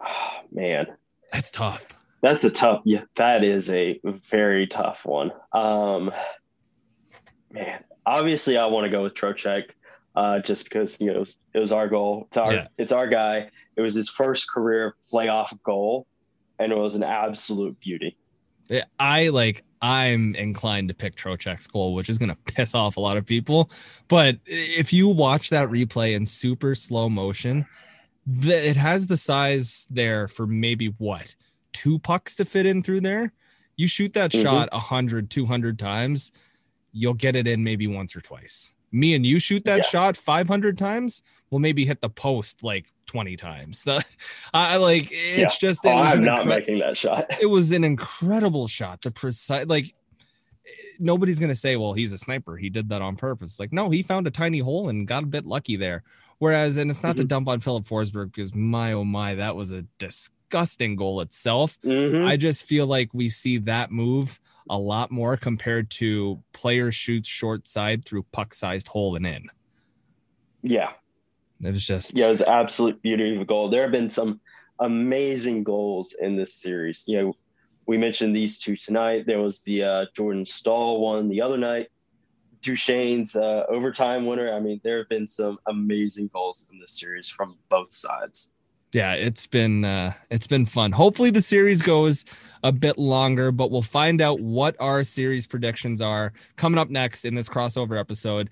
[0.00, 0.86] Oh, man,
[1.32, 1.86] that's tough.
[2.22, 2.82] That's a tough.
[2.84, 5.32] Yeah, that is a very tough one.
[5.52, 6.12] Um,
[7.50, 9.70] man, obviously, I want to go with Trocheck.
[10.16, 12.24] Uh, just because you know it was, it was our goal.
[12.26, 12.66] It's our yeah.
[12.78, 13.48] it's our guy.
[13.76, 16.08] It was his first career playoff goal,
[16.60, 18.16] and it was an absolute beauty.
[19.00, 23.00] I like I'm inclined to pick Trocheck's goal, which is going to piss off a
[23.00, 23.70] lot of people.
[24.06, 27.66] But if you watch that replay in super slow motion,
[28.26, 31.34] the, it has the size there for maybe what
[31.72, 33.32] two pucks to fit in through there.
[33.76, 34.42] You shoot that mm-hmm.
[34.42, 36.30] shot 100, 200 times,
[36.92, 38.74] you'll get it in maybe once or twice.
[38.92, 39.82] Me and you shoot that yeah.
[39.82, 43.84] shot 500 times, we'll maybe hit the post like 20 times.
[43.90, 44.04] The,
[44.54, 45.68] I like it's yeah.
[45.68, 45.84] just.
[45.84, 47.26] It oh, I'm not incre- making that shot.
[47.40, 49.02] It was an incredible shot.
[49.02, 49.94] The precise, like
[50.98, 52.56] nobody's gonna say, "Well, he's a sniper.
[52.56, 55.26] He did that on purpose." Like, no, he found a tiny hole and got a
[55.26, 56.02] bit lucky there.
[56.38, 57.22] Whereas, and it's not mm-hmm.
[57.22, 61.78] to dump on Filip Forsberg because my oh my, that was a disgusting goal itself.
[61.82, 62.26] Mm-hmm.
[62.26, 67.28] I just feel like we see that move a lot more compared to player shoots
[67.28, 69.48] short side through puck sized hole and in.
[70.62, 70.92] Yeah,
[71.60, 73.68] it was just yeah, it was absolute beauty of a goal.
[73.68, 74.40] There have been some
[74.78, 77.04] amazing goals in this series.
[77.08, 77.36] You know,
[77.86, 79.26] we mentioned these two tonight.
[79.26, 81.88] There was the uh, Jordan Staal one the other night.
[82.62, 84.52] Duchene's uh, overtime winner.
[84.52, 88.54] I mean, there have been some amazing goals in this series from both sides.
[88.92, 90.92] Yeah, it's been uh, it's been fun.
[90.92, 92.24] Hopefully, the series goes
[92.64, 97.24] a bit longer, but we'll find out what our series predictions are coming up next
[97.24, 98.50] in this crossover episode.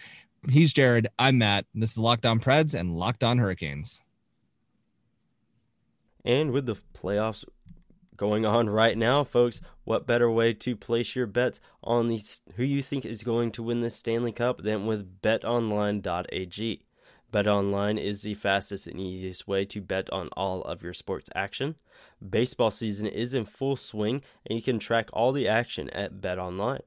[0.49, 1.09] He's Jared.
[1.19, 1.67] I'm Matt.
[1.75, 4.01] This is Locked On Preds and Locked On Hurricanes.
[6.25, 7.45] And with the playoffs
[8.17, 12.63] going on right now, folks, what better way to place your bets on these who
[12.63, 16.83] you think is going to win the Stanley Cup than with betonline.ag.
[17.33, 21.75] BetOnline is the fastest and easiest way to bet on all of your sports action.
[22.27, 26.81] Baseball season is in full swing, and you can track all the action at BetOnline.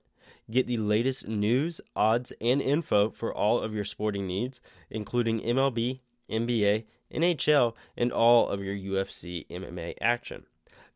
[0.50, 6.00] Get the latest news, odds, and info for all of your sporting needs, including MLB,
[6.30, 10.46] NBA, NHL, and all of your UFC MMA action.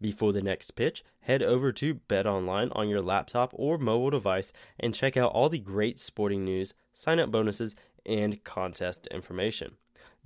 [0.01, 4.93] Before the next pitch, head over to BetOnline on your laptop or mobile device and
[4.93, 7.75] check out all the great sporting news, sign up bonuses,
[8.05, 9.75] and contest information.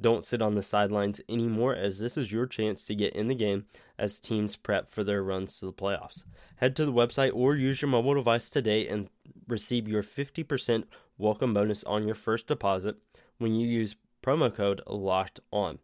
[0.01, 3.35] Don't sit on the sidelines anymore, as this is your chance to get in the
[3.35, 3.65] game
[3.97, 6.23] as teams prep for their runs to the playoffs.
[6.57, 9.09] Head to the website or use your mobile device today and
[9.47, 10.85] receive your 50%
[11.17, 12.95] welcome bonus on your first deposit
[13.39, 15.79] when you use promo code LOCKED ON.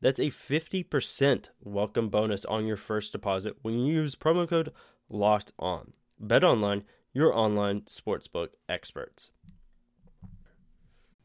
[0.00, 4.72] That's a 50% welcome bonus on your first deposit when you use promo code
[5.08, 5.92] LOCKED ON.
[6.18, 9.30] Bet online, your online sportsbook experts.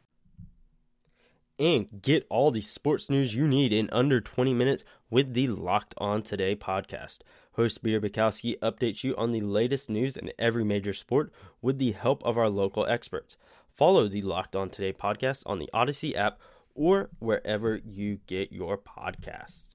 [1.57, 5.93] And get all the sports news you need in under 20 minutes with the Locked
[5.99, 7.19] On Today podcast.
[7.53, 11.91] Host Beer Bukowski updates you on the latest news in every major sport with the
[11.91, 13.37] help of our local experts.
[13.75, 16.39] Follow the Locked On Today podcast on the Odyssey app
[16.73, 19.65] or wherever you get your podcasts.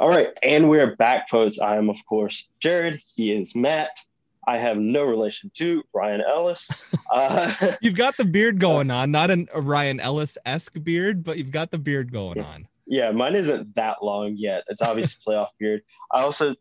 [0.00, 1.58] All right, and we're back, folks.
[1.58, 3.02] I am, of course, Jared.
[3.14, 4.00] He is Matt.
[4.48, 6.70] I have no relation to Ryan Ellis.
[7.12, 11.38] Uh, you've got the beard going on, not an, a Ryan Ellis esque beard, but
[11.38, 12.68] you've got the beard going on.
[12.86, 14.62] Yeah, mine isn't that long yet.
[14.68, 15.82] It's obviously playoff beard.
[16.12, 16.54] I also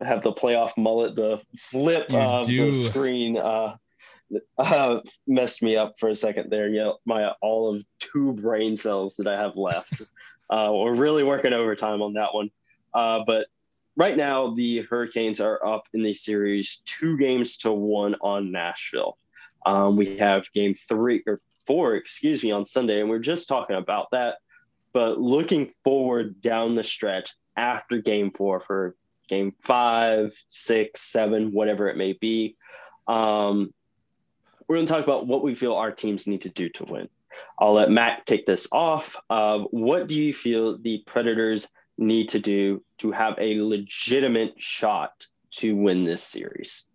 [0.00, 2.66] have the playoff mullet, the flip you of do.
[2.66, 3.36] the screen.
[3.36, 3.74] Uh,
[4.56, 6.68] uh, messed me up for a second there.
[6.68, 10.00] Yeah, my all of two brain cells that I have left.
[10.54, 12.48] Uh, we're really working overtime on that one.
[12.92, 13.48] Uh, but
[13.96, 19.18] right now, the Hurricanes are up in the series two games to one on Nashville.
[19.66, 23.74] Um, we have game three or four, excuse me, on Sunday, and we're just talking
[23.74, 24.36] about that.
[24.92, 28.94] But looking forward down the stretch after game four for
[29.28, 32.56] game five, six, seven, whatever it may be.
[33.08, 33.74] Um,
[34.68, 37.08] we're going to talk about what we feel our teams need to do to win.
[37.58, 39.16] I'll let Matt kick this off.
[39.30, 41.68] Uh, what do you feel the Predators
[41.98, 46.86] need to do to have a legitimate shot to win this series?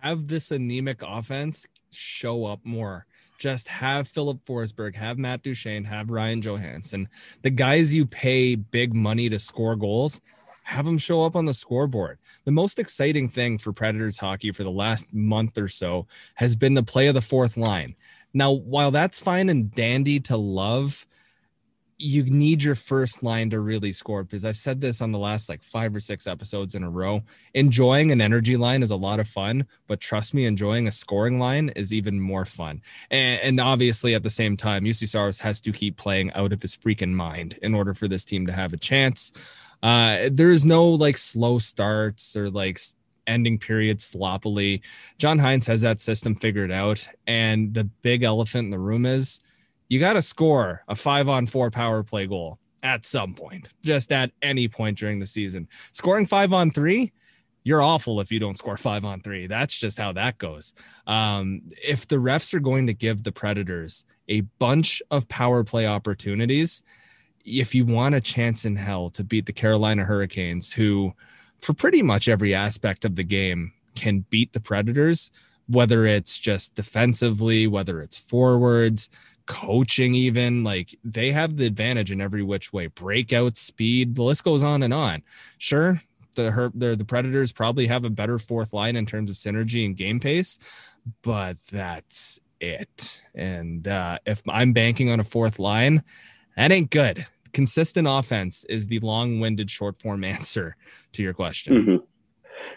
[0.00, 3.06] Have this anemic offense show up more.
[3.38, 7.06] Just have Filip Forsberg, have Matt Duchene, have Ryan Johansen,
[7.42, 10.20] The guys you pay big money to score goals,
[10.64, 12.18] have them show up on the scoreboard.
[12.44, 16.74] The most exciting thing for Predators hockey for the last month or so has been
[16.74, 17.94] the play of the fourth line.
[18.38, 21.04] Now, while that's fine and dandy to love,
[21.98, 25.48] you need your first line to really score because I've said this on the last
[25.48, 27.22] like five or six episodes in a row.
[27.54, 31.40] Enjoying an energy line is a lot of fun, but trust me, enjoying a scoring
[31.40, 32.80] line is even more fun.
[33.10, 36.62] And, and obviously, at the same time, Juuse Saros has to keep playing out of
[36.62, 39.32] his freaking mind in order for this team to have a chance.
[39.82, 42.78] Uh, there is no like slow starts or like
[43.28, 44.82] ending period sloppily.
[45.18, 47.06] John Hynes has that system figured out.
[47.26, 49.40] And the big elephant in the room is
[49.88, 54.12] you got to score a five on four power play goal at some point, just
[54.12, 55.68] at any point during the season.
[55.92, 57.12] Scoring five on three,
[57.64, 59.46] you're awful if you don't score five on three.
[59.46, 60.74] That's just how that goes.
[61.06, 65.86] Um, if the refs are going to give the Predators a bunch of power play
[65.86, 66.82] opportunities,
[67.44, 71.12] if you want a chance in hell to beat the Carolina Hurricanes, who
[71.60, 75.30] for pretty much every aspect of the game can beat the Predators,
[75.66, 79.08] whether it's just defensively, whether it's forwards,
[79.46, 82.86] coaching, even like they have the advantage in every which way.
[82.86, 85.22] Breakout speed, the list goes on and on.
[85.56, 86.00] Sure,
[86.36, 89.84] the her, the, the Predators probably have a better fourth line in terms of synergy
[89.84, 90.58] and game pace,
[91.22, 93.22] but that's it.
[93.34, 96.02] And uh, if I'm banking on a fourth line,
[96.56, 97.26] that ain't good
[97.58, 100.76] consistent offense is the long-winded short form answer
[101.10, 101.74] to your question.
[101.74, 101.96] Mm-hmm.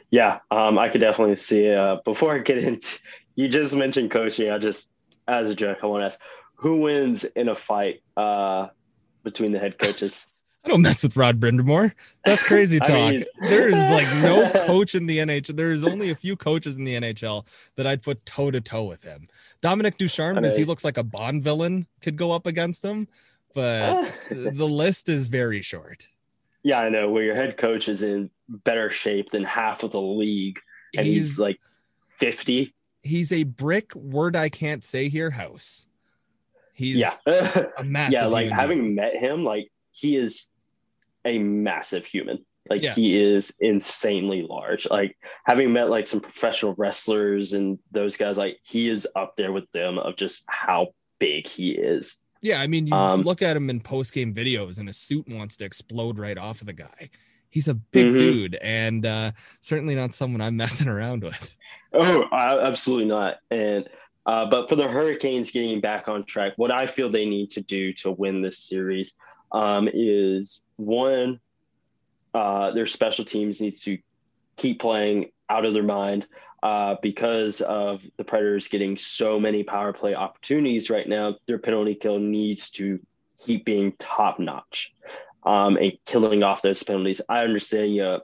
[0.09, 1.71] Yeah, um, I could definitely see.
[1.71, 2.97] Uh, before I get into,
[3.36, 4.49] you just mentioned coaching.
[4.49, 4.91] I just,
[5.27, 6.19] as a joke, I want to ask,
[6.55, 8.69] who wins in a fight uh,
[9.23, 10.25] between the head coaches?
[10.65, 11.91] I don't mess with Rod Brind'Amour.
[12.25, 12.89] That's crazy talk.
[12.89, 13.25] Mean...
[13.41, 15.55] there is like no coach in the NHL.
[15.55, 17.45] There is only a few coaches in the NHL
[17.77, 19.27] that I'd put toe to toe with him.
[19.61, 23.07] Dominic Ducharme, because he looks like a Bond villain, could go up against him,
[23.54, 26.08] but the list is very short.
[26.64, 27.10] Yeah, I know.
[27.10, 30.60] Where your head coach is in better shape than half of the league,
[30.95, 31.60] and he's, he's like
[32.18, 32.74] fifty.
[33.02, 35.88] He's a brick word I can't say here house.
[36.74, 37.12] He's yeah,
[37.78, 38.14] a massive.
[38.14, 40.49] yeah, like having met him, like he is
[41.26, 42.45] a massive human.
[42.70, 42.93] Like yeah.
[42.93, 44.89] he is insanely large.
[44.89, 49.52] Like having met like some professional wrestlers and those guys, like he is up there
[49.52, 52.22] with them of just how big he is.
[52.41, 55.27] Yeah, I mean, you um, look at him in post game videos, and a suit
[55.27, 57.09] wants to explode right off of the guy.
[57.49, 58.17] He's a big mm-hmm.
[58.17, 61.55] dude, and uh, certainly not someone I'm messing around with.
[61.93, 63.37] Oh, absolutely not.
[63.51, 63.87] And
[64.25, 67.61] uh, but for the Hurricanes getting back on track, what I feel they need to
[67.61, 69.15] do to win this series
[69.51, 71.39] um, is one,
[72.33, 73.97] uh, their special teams needs to
[74.57, 76.27] keep playing out of their mind
[76.64, 81.36] uh, because of the Predators getting so many power play opportunities right now.
[81.47, 82.99] Their penalty kill needs to
[83.38, 84.93] keep being top notch
[85.43, 87.22] um, and killing off those penalties.
[87.28, 88.22] I understand you know,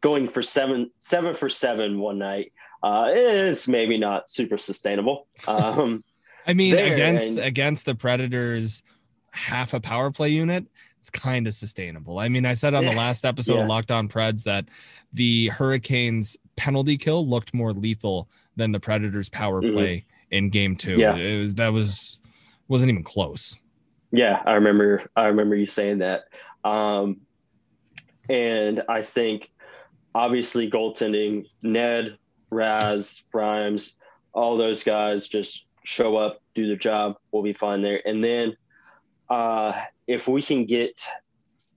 [0.00, 2.52] going for seven seven for seven one night.
[2.82, 5.26] Uh, it's maybe not super sustainable.
[5.48, 6.04] Um,
[6.46, 8.82] I mean, against and, against the Predators,
[9.30, 10.66] half a power play unit,
[11.00, 12.18] it's kind of sustainable.
[12.18, 13.62] I mean, I said on the last episode yeah.
[13.62, 14.66] of Locked On Preds that
[15.12, 19.74] the Hurricanes penalty kill looked more lethal than the Predators power mm-hmm.
[19.74, 20.34] play mm-hmm.
[20.34, 20.94] in game two.
[20.94, 21.16] Yeah.
[21.16, 22.20] It was that was
[22.68, 23.60] wasn't even close.
[24.12, 26.24] Yeah, I remember I remember you saying that.
[26.64, 27.20] Um
[28.28, 29.50] and I think
[30.14, 32.16] obviously goaltending, Ned,
[32.50, 33.92] Raz, Reimer,
[34.32, 38.00] all those guys just show up, do their job, we'll be fine there.
[38.06, 38.56] And then
[39.28, 39.72] uh,
[40.06, 41.06] if we can get,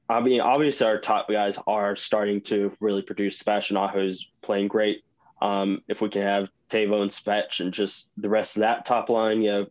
[0.10, 3.40] I mean, obviously our top guys are starting to really produce.
[3.40, 5.04] Sebastian is playing great.
[5.42, 9.10] Um, if we can have Tavo and Svech and just the rest of that top
[9.10, 9.68] line, know,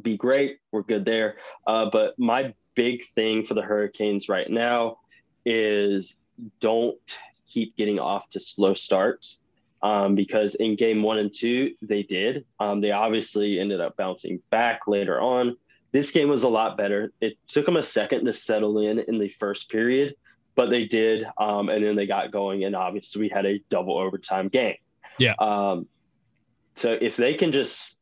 [0.00, 0.58] be great.
[0.72, 1.36] We're good there.
[1.66, 4.98] Uh, but my big thing for the Hurricanes right now
[5.44, 6.20] is
[6.60, 9.40] don't keep getting off to slow starts.
[9.82, 12.46] Um, because in game one and two, they did.
[12.58, 15.56] Um, they obviously ended up bouncing back later on.
[15.94, 17.12] This game was a lot better.
[17.20, 20.16] It took them a second to settle in in the first period,
[20.56, 21.24] but they did.
[21.38, 24.74] Um, and then they got going, and obviously we had a double overtime game.
[25.18, 25.34] Yeah.
[25.38, 25.86] Um,
[26.74, 27.96] so if they can just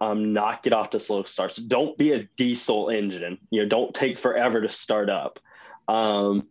[0.00, 3.38] um, not get off to slow starts, don't be a diesel engine.
[3.50, 5.40] You know, don't take forever to start up.
[5.88, 6.46] Um,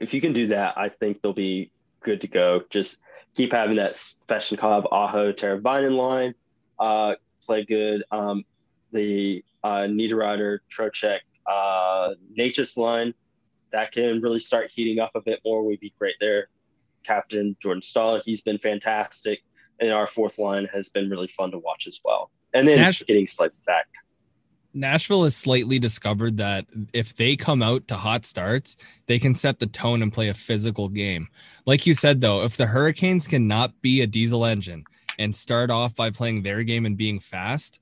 [0.00, 2.62] if you can do that, I think they'll be good to go.
[2.70, 3.02] Just
[3.34, 6.34] keep having that Svechnikov, Aho, Teravainen line.
[6.78, 8.02] Uh, play good.
[8.10, 8.44] Um,
[8.92, 12.14] the uh, Niederreiter, Trocheck, uh,
[12.76, 13.14] line,
[13.72, 15.64] that can really start heating up a bit more.
[15.64, 16.48] We'd be great there.
[17.04, 19.40] Captain Jordan Staal, he's been fantastic.
[19.80, 22.30] And our fourth line has been really fun to watch as well.
[22.52, 23.86] And then Nash- getting sliced back.
[24.72, 29.58] Nashville has slightly discovered that if they come out to hot starts, they can set
[29.58, 31.28] the tone and play a physical game.
[31.66, 34.84] Like you said, though, if the Hurricanes cannot be a diesel engine
[35.18, 37.80] and start off by playing their game and being fast,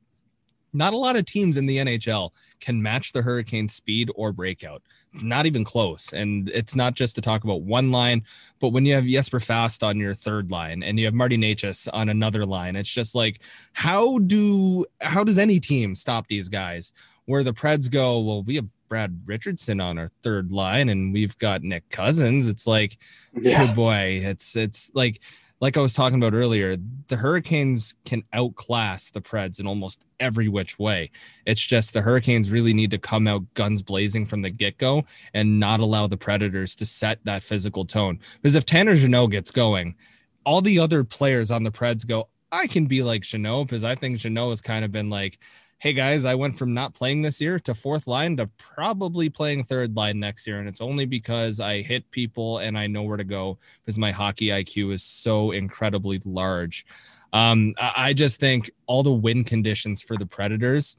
[0.72, 4.82] not a lot of teams in the NHL can match the Hurricane speed or breakout.
[5.22, 6.12] Not even close.
[6.12, 8.24] And it's not just to talk about one line,
[8.60, 11.88] but when you have Jesper Fast on your third line and you have Marty Necas
[11.92, 13.40] on another line, it's just like
[13.72, 16.92] how do how does any team stop these guys?
[17.24, 21.36] Where the Preds go, well, we have Brad Richardson on our third line and we've
[21.38, 22.48] got Nick Cousins.
[22.48, 22.96] It's like,
[23.38, 23.68] yeah.
[23.68, 25.20] oh boy, it's it's like
[25.60, 26.76] like I was talking about earlier,
[27.08, 31.10] the Hurricanes can outclass the Preds in almost every which way.
[31.46, 35.04] It's just the Hurricanes really need to come out guns blazing from the get go
[35.34, 38.20] and not allow the Predators to set that physical tone.
[38.40, 39.96] Because if Tanner Jeannot gets going,
[40.44, 43.94] all the other players on the Preds go, I can be like Jeannot because I
[43.94, 45.38] think Jeannot has kind of been like,
[45.80, 49.62] hey guys, I went from not playing this year to fourth line to probably playing
[49.62, 50.58] third line next year.
[50.58, 54.10] And it's only because I hit people and I know where to go because my
[54.10, 56.84] hockey IQ is so incredibly large.
[57.32, 60.96] Um, I just think all the win conditions for the Predators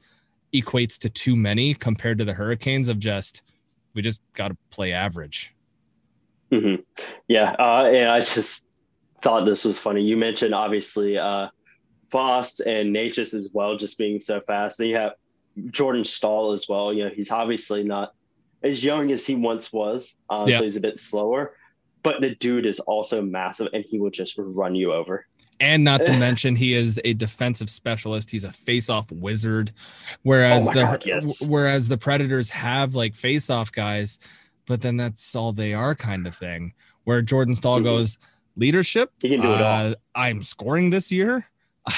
[0.54, 3.42] equates to too many compared to the Hurricanes of just,
[3.94, 5.54] we just got to play average.
[6.50, 6.82] Mm-hmm.
[7.28, 7.54] Yeah.
[7.58, 8.68] Uh, and I just
[9.20, 10.02] thought this was funny.
[10.02, 11.48] You mentioned obviously, uh,
[12.10, 14.78] Fast and Necas as well, just being so fast.
[14.78, 15.12] Then you have
[15.70, 16.92] Jordan Staal as well.
[16.92, 18.14] You know, he's obviously not
[18.62, 20.58] as young as he once was, um, yeah.
[20.58, 21.54] so he's a bit slower.
[22.02, 25.26] But the dude is also massive, and he will just run you over.
[25.60, 28.30] And not to mention, he is a defensive specialist.
[28.30, 29.72] He's a face-off wizard.
[30.22, 31.46] Whereas oh the God, yes.
[31.46, 34.18] whereas the Predators have like face-off guys
[34.70, 36.74] but then that's all they are, kind of thing.
[37.02, 37.84] Where Jordan Staal Mhm.
[37.84, 38.18] goes,
[38.54, 39.10] leadership.
[39.20, 39.86] He can do it all.
[39.90, 41.49] uh, I'm scoring this year.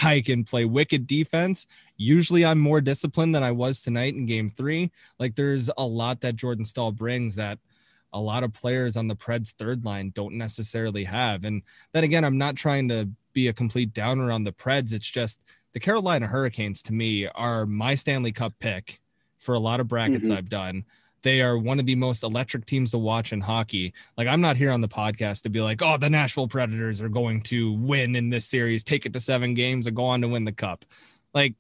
[0.03, 1.67] I can play wicked defense.
[1.97, 4.91] Usually I'm more disciplined than I was tonight in game three.
[5.19, 7.59] Like there's a lot that Jordan Staal brings that
[8.13, 11.45] a lot of players on the Preds third line don't necessarily have.
[11.45, 11.63] And
[11.93, 14.93] then again, I'm not trying to be a complete downer on the Preds.
[14.93, 19.01] It's just the Carolina Hurricanes to me are my Stanley Cup pick
[19.39, 20.37] for a lot of brackets Mhm.
[20.37, 20.85] I've done.
[21.23, 23.93] They are one of the most electric teams to watch in hockey.
[24.17, 27.09] Like I'm not here on the podcast to be like, oh, the Nashville Predators are
[27.09, 30.29] going to win in this series, take it to seven games, and go on to
[30.29, 30.85] win the cup.
[31.35, 31.55] Like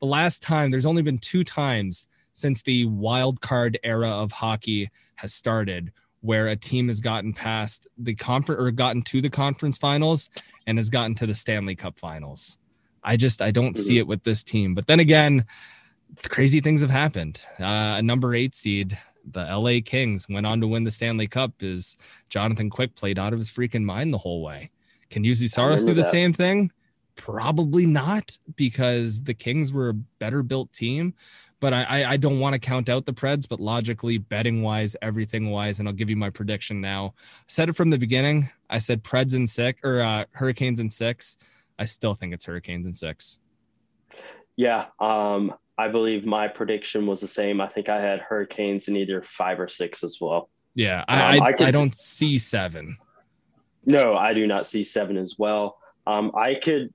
[0.00, 4.90] the last time, there's only been two times since the wild card era of hockey
[5.16, 9.78] has started where a team has gotten past the conference or gotten to the conference
[9.78, 10.30] finals
[10.66, 12.58] and has gotten to the Stanley Cup finals.
[13.02, 14.74] I just I don't see it with this team.
[14.74, 15.46] But then again,
[16.28, 17.42] crazy things have happened.
[17.60, 18.98] Uh, a number eight seed,
[19.32, 21.62] the LA Kings, went on to win the Stanley Cup.
[21.62, 21.96] Is
[22.28, 24.70] Jonathan Quick played out of his freaking mind the whole way?
[25.10, 26.10] Can Juuse Saros do the that.
[26.10, 26.70] same thing?
[27.16, 31.14] Probably not, because the Kings were a better built team.
[31.60, 34.94] But I, I, I don't want to count out the Preds, but logically, betting wise,
[35.02, 37.14] everything wise, and I'll give you my prediction now.
[37.16, 38.50] I said it from the beginning.
[38.70, 41.36] I said Preds in six or uh, Hurricanes in six.
[41.76, 43.38] I still think it's Hurricanes in six.
[44.56, 47.60] Yeah, um, I believe my prediction was the same.
[47.60, 50.50] I think I had Hurricanes in either five or six as well.
[50.74, 52.96] Yeah, Um, I, I I, I s- don't see seven.
[53.86, 55.78] No, I do not see seven as well.
[56.06, 56.92] Um, I could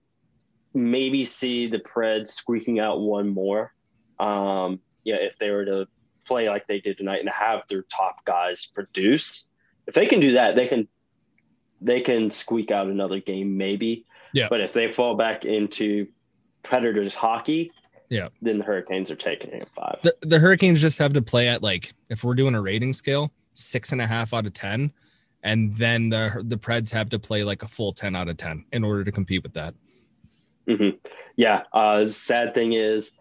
[0.73, 3.73] maybe see the Preds squeaking out one more.
[4.19, 5.88] Um, yeah, if they were to
[6.25, 9.47] play like they did tonight and have their top guys produce,
[9.88, 10.88] if they can do that, they can
[11.81, 14.05] they can squeak out another game maybe.
[14.34, 14.47] Yeah.
[14.49, 16.07] But if they fall back into
[16.63, 17.71] Predators hockey,
[18.14, 18.30] Yeah.
[18.41, 19.97] then the Hurricanes are taking it at five.
[20.03, 23.32] The, the Hurricanes just have to play at like if we're doing a rating scale,
[23.53, 24.93] six and a half out of ten,
[25.41, 28.66] and then the the Preds have to play like a full ten out of ten
[28.72, 29.74] in order to compete with that.
[30.68, 30.89] hmm
[31.36, 31.64] Yeah.
[31.74, 33.14] Uh, sad thing is,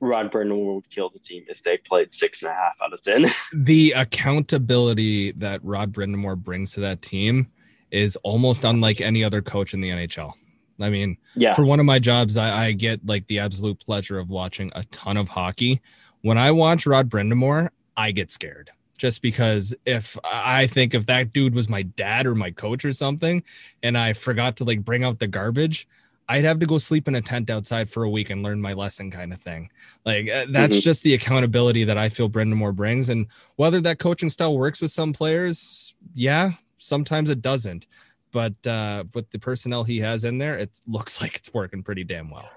[0.00, 3.02] Rod Brind'Amour would kill the team if they played six and a half out of
[3.02, 3.26] ten.
[3.54, 7.46] The accountability that Rod Brind'Amour brings to that team
[7.90, 10.32] is almost unlike any other coach in the NHL.
[10.80, 11.54] I mean, yeah.
[11.54, 14.84] for one of my jobs, I, I get like the absolute pleasure of watching a
[14.84, 15.80] ton of hockey.
[16.22, 21.32] When I watch Rod Brind'Amour, I get scared just because if I think if that
[21.32, 23.42] dude was my dad or my coach or something,
[23.82, 25.86] and I forgot to like bring out the garbage,
[26.28, 28.72] I'd have to go sleep in a tent outside for a week and learn my
[28.72, 29.68] lesson, kind of thing.
[30.06, 30.82] Like uh, that's Mhm.
[30.82, 34.90] just the accountability that I feel Brind'Amour brings, and whether that coaching style works with
[34.92, 37.86] some players, yeah, sometimes it doesn't.
[38.34, 42.04] But uh, with the personnel he has in there, it looks like it's working pretty
[42.04, 42.50] damn well.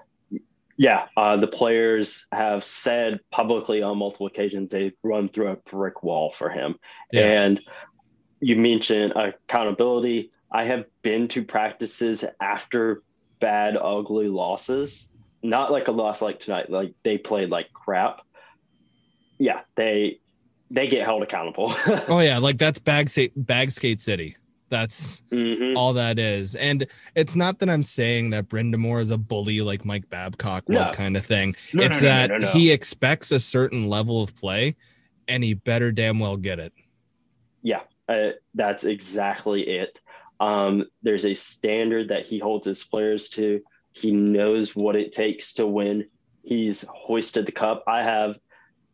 [0.76, 1.06] Yeah.
[1.16, 6.30] Uh, the players have said publicly on multiple occasions they run through a brick wall
[6.32, 6.76] for him.
[7.12, 7.22] Yeah.
[7.22, 7.60] And
[8.40, 10.30] you mentioned accountability.
[10.50, 13.02] I have been to practices after
[13.40, 15.16] bad, ugly losses.
[15.42, 18.22] Not like a loss like tonight, like they played like crap.
[19.38, 20.18] Yeah, they
[20.70, 21.72] they get held accountable.
[22.08, 24.36] Oh yeah, like that's bag bag skate city.
[24.70, 25.76] That's Mhm.
[25.76, 26.54] all that is.
[26.54, 30.90] And it's not that I'm saying that Brind'Amour is a bully like Mike Babcock was
[30.90, 30.96] No.
[30.96, 31.56] kind of thing.
[31.72, 34.76] No, it's no, that he expects a certain level of play
[35.26, 36.72] and he better damn well get it.
[37.62, 40.00] Yeah, uh, that's exactly it.
[40.40, 43.60] Um, there's a standard that he holds his players to.
[43.92, 46.06] He knows what it takes to win.
[46.44, 47.84] He's hoisted the cup.
[47.88, 48.38] I have,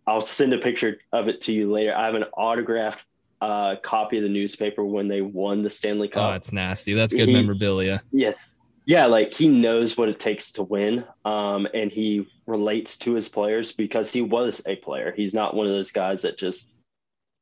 [0.06, 1.94] I'll send a picture of it to you later.
[1.94, 3.06] I have an autographed
[3.45, 6.32] uh, copy of the newspaper when they won the Stanley Cup.
[6.32, 6.95] Oh, it's nasty.
[6.95, 8.01] That's good He- memorabilia.
[8.11, 8.70] Yes.
[8.86, 11.05] Yeah, like he knows what it takes to win.
[11.24, 15.12] Um, and he relates to his players because he was a player.
[15.16, 16.84] He's not one of those guys that just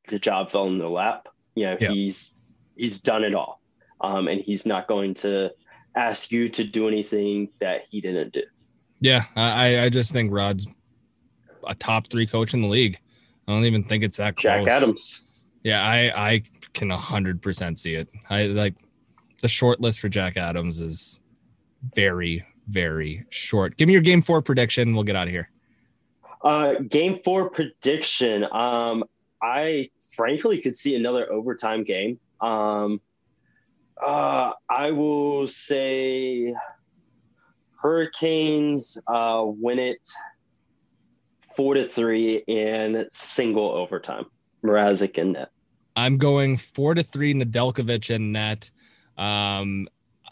[0.07, 1.27] the job fell in their lap.
[1.55, 1.89] You know, Yeah.
[1.91, 3.61] he's he's done it all.
[4.01, 5.51] Um, and he's not going to
[5.95, 8.43] ask you to do anything that he didn't do.
[9.01, 10.65] Yeah, I I- just think Rod's
[11.67, 12.97] a top three coach in the league.
[13.47, 14.43] I don't even think it's that close.
[14.65, 15.42] Jack Adams.
[15.63, 16.43] Yeah, I I
[16.73, 18.09] can hundred percent see it.
[18.29, 18.75] I like
[19.41, 21.19] the short list for Jack Adams is
[21.95, 23.77] very very short.
[23.77, 24.93] Give me your game four prediction.
[24.93, 25.49] We'll get out of here.
[26.41, 28.45] Uh, game four prediction.
[28.51, 29.05] Um,
[29.41, 32.19] I frankly could see another overtime game.
[32.41, 33.01] Um,
[34.01, 36.53] uh, I will say
[37.81, 40.09] Hurricanes uh, win it
[41.55, 44.25] four to three in single overtime.
[44.63, 45.52] Mrazek in net.
[45.95, 48.71] I'm going four to three Nedeljkovic and net.
[49.17, 49.87] Um,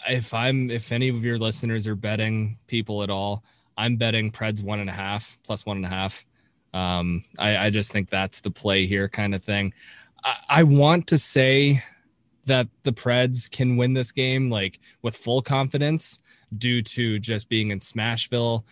[0.09, 3.43] if I'm if any of your listeners are betting people at all,
[3.77, 6.25] I'm betting Preds one and a half plus one and a half.
[6.73, 9.73] Um, I, I just think that's the play here, kind of thing.
[10.23, 11.83] I, I want to say
[12.45, 16.19] that the Preds can win this game like with full confidence
[16.57, 18.63] due to just being in Smashville.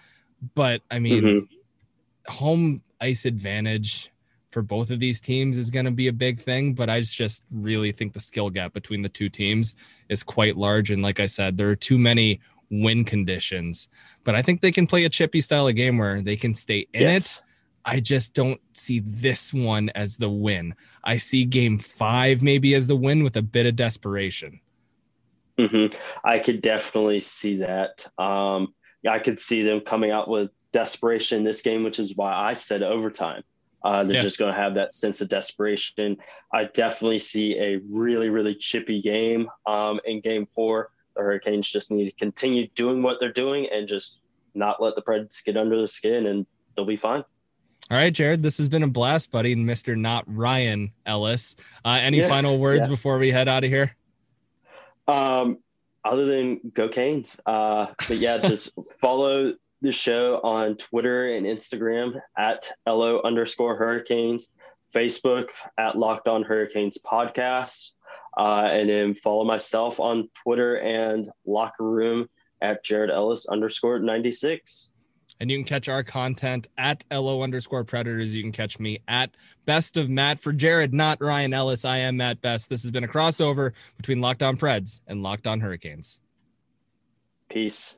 [0.55, 2.31] But I mean, mm-hmm.
[2.31, 4.11] home ice advantage
[4.51, 6.73] for both of these teams is going to be a big thing.
[6.73, 9.75] But I just really think the skill gap between the two teams
[10.09, 10.91] is quite large.
[10.91, 12.39] And like I said, there are too many
[12.71, 13.89] win conditions.
[14.23, 16.87] But I think they can play a chippy style of game where they can stay
[16.93, 17.37] in yes.
[17.37, 17.45] it.
[17.85, 20.75] I just don't see this one as the win.
[21.03, 24.59] I see game five maybe as the win with a bit of desperation.
[25.57, 25.97] Mm-hmm.
[26.23, 28.05] I could definitely see that.
[28.17, 28.73] Um,
[29.09, 32.53] I could see them coming out with desperation in this game, which is why I
[32.53, 33.43] said overtime.
[33.83, 34.21] Uh, they're yeah.
[34.21, 36.17] just going to have that sense of desperation.
[36.53, 40.89] I definitely see a really, really chippy game um, in game four.
[41.15, 44.21] The Hurricanes just need to continue doing what they're doing and just
[44.53, 47.23] not let the Preds get under the skin, and they'll be fine.
[47.91, 49.97] All right, Jared, this has been a blast, buddy, and Mr.
[49.97, 51.55] Not Ryan Ellis.
[51.83, 52.87] Uh, any yeah, final words yeah.
[52.87, 53.95] before we head out of here?
[55.07, 55.57] Um,
[56.05, 62.19] other than go Canes, uh, but yeah, just follow the show on Twitter and Instagram
[62.37, 64.51] at LO underscore Hurricanes,
[64.93, 67.91] Facebook at Locked On Hurricanes Podcast,
[68.37, 72.27] uh, and then follow myself on Twitter and Locker Room
[72.61, 74.91] at Jared Ellis underscore 96.
[75.39, 78.35] And you can catch our content at LO underscore predators.
[78.35, 81.85] You can catch me at best of Matt for Jared, not Ryan Ellis.
[81.85, 82.69] I am Matt Best.
[82.69, 86.19] This has been a crossover between Locked On Preds and Locked On Hurricanes.
[87.47, 87.97] Peace.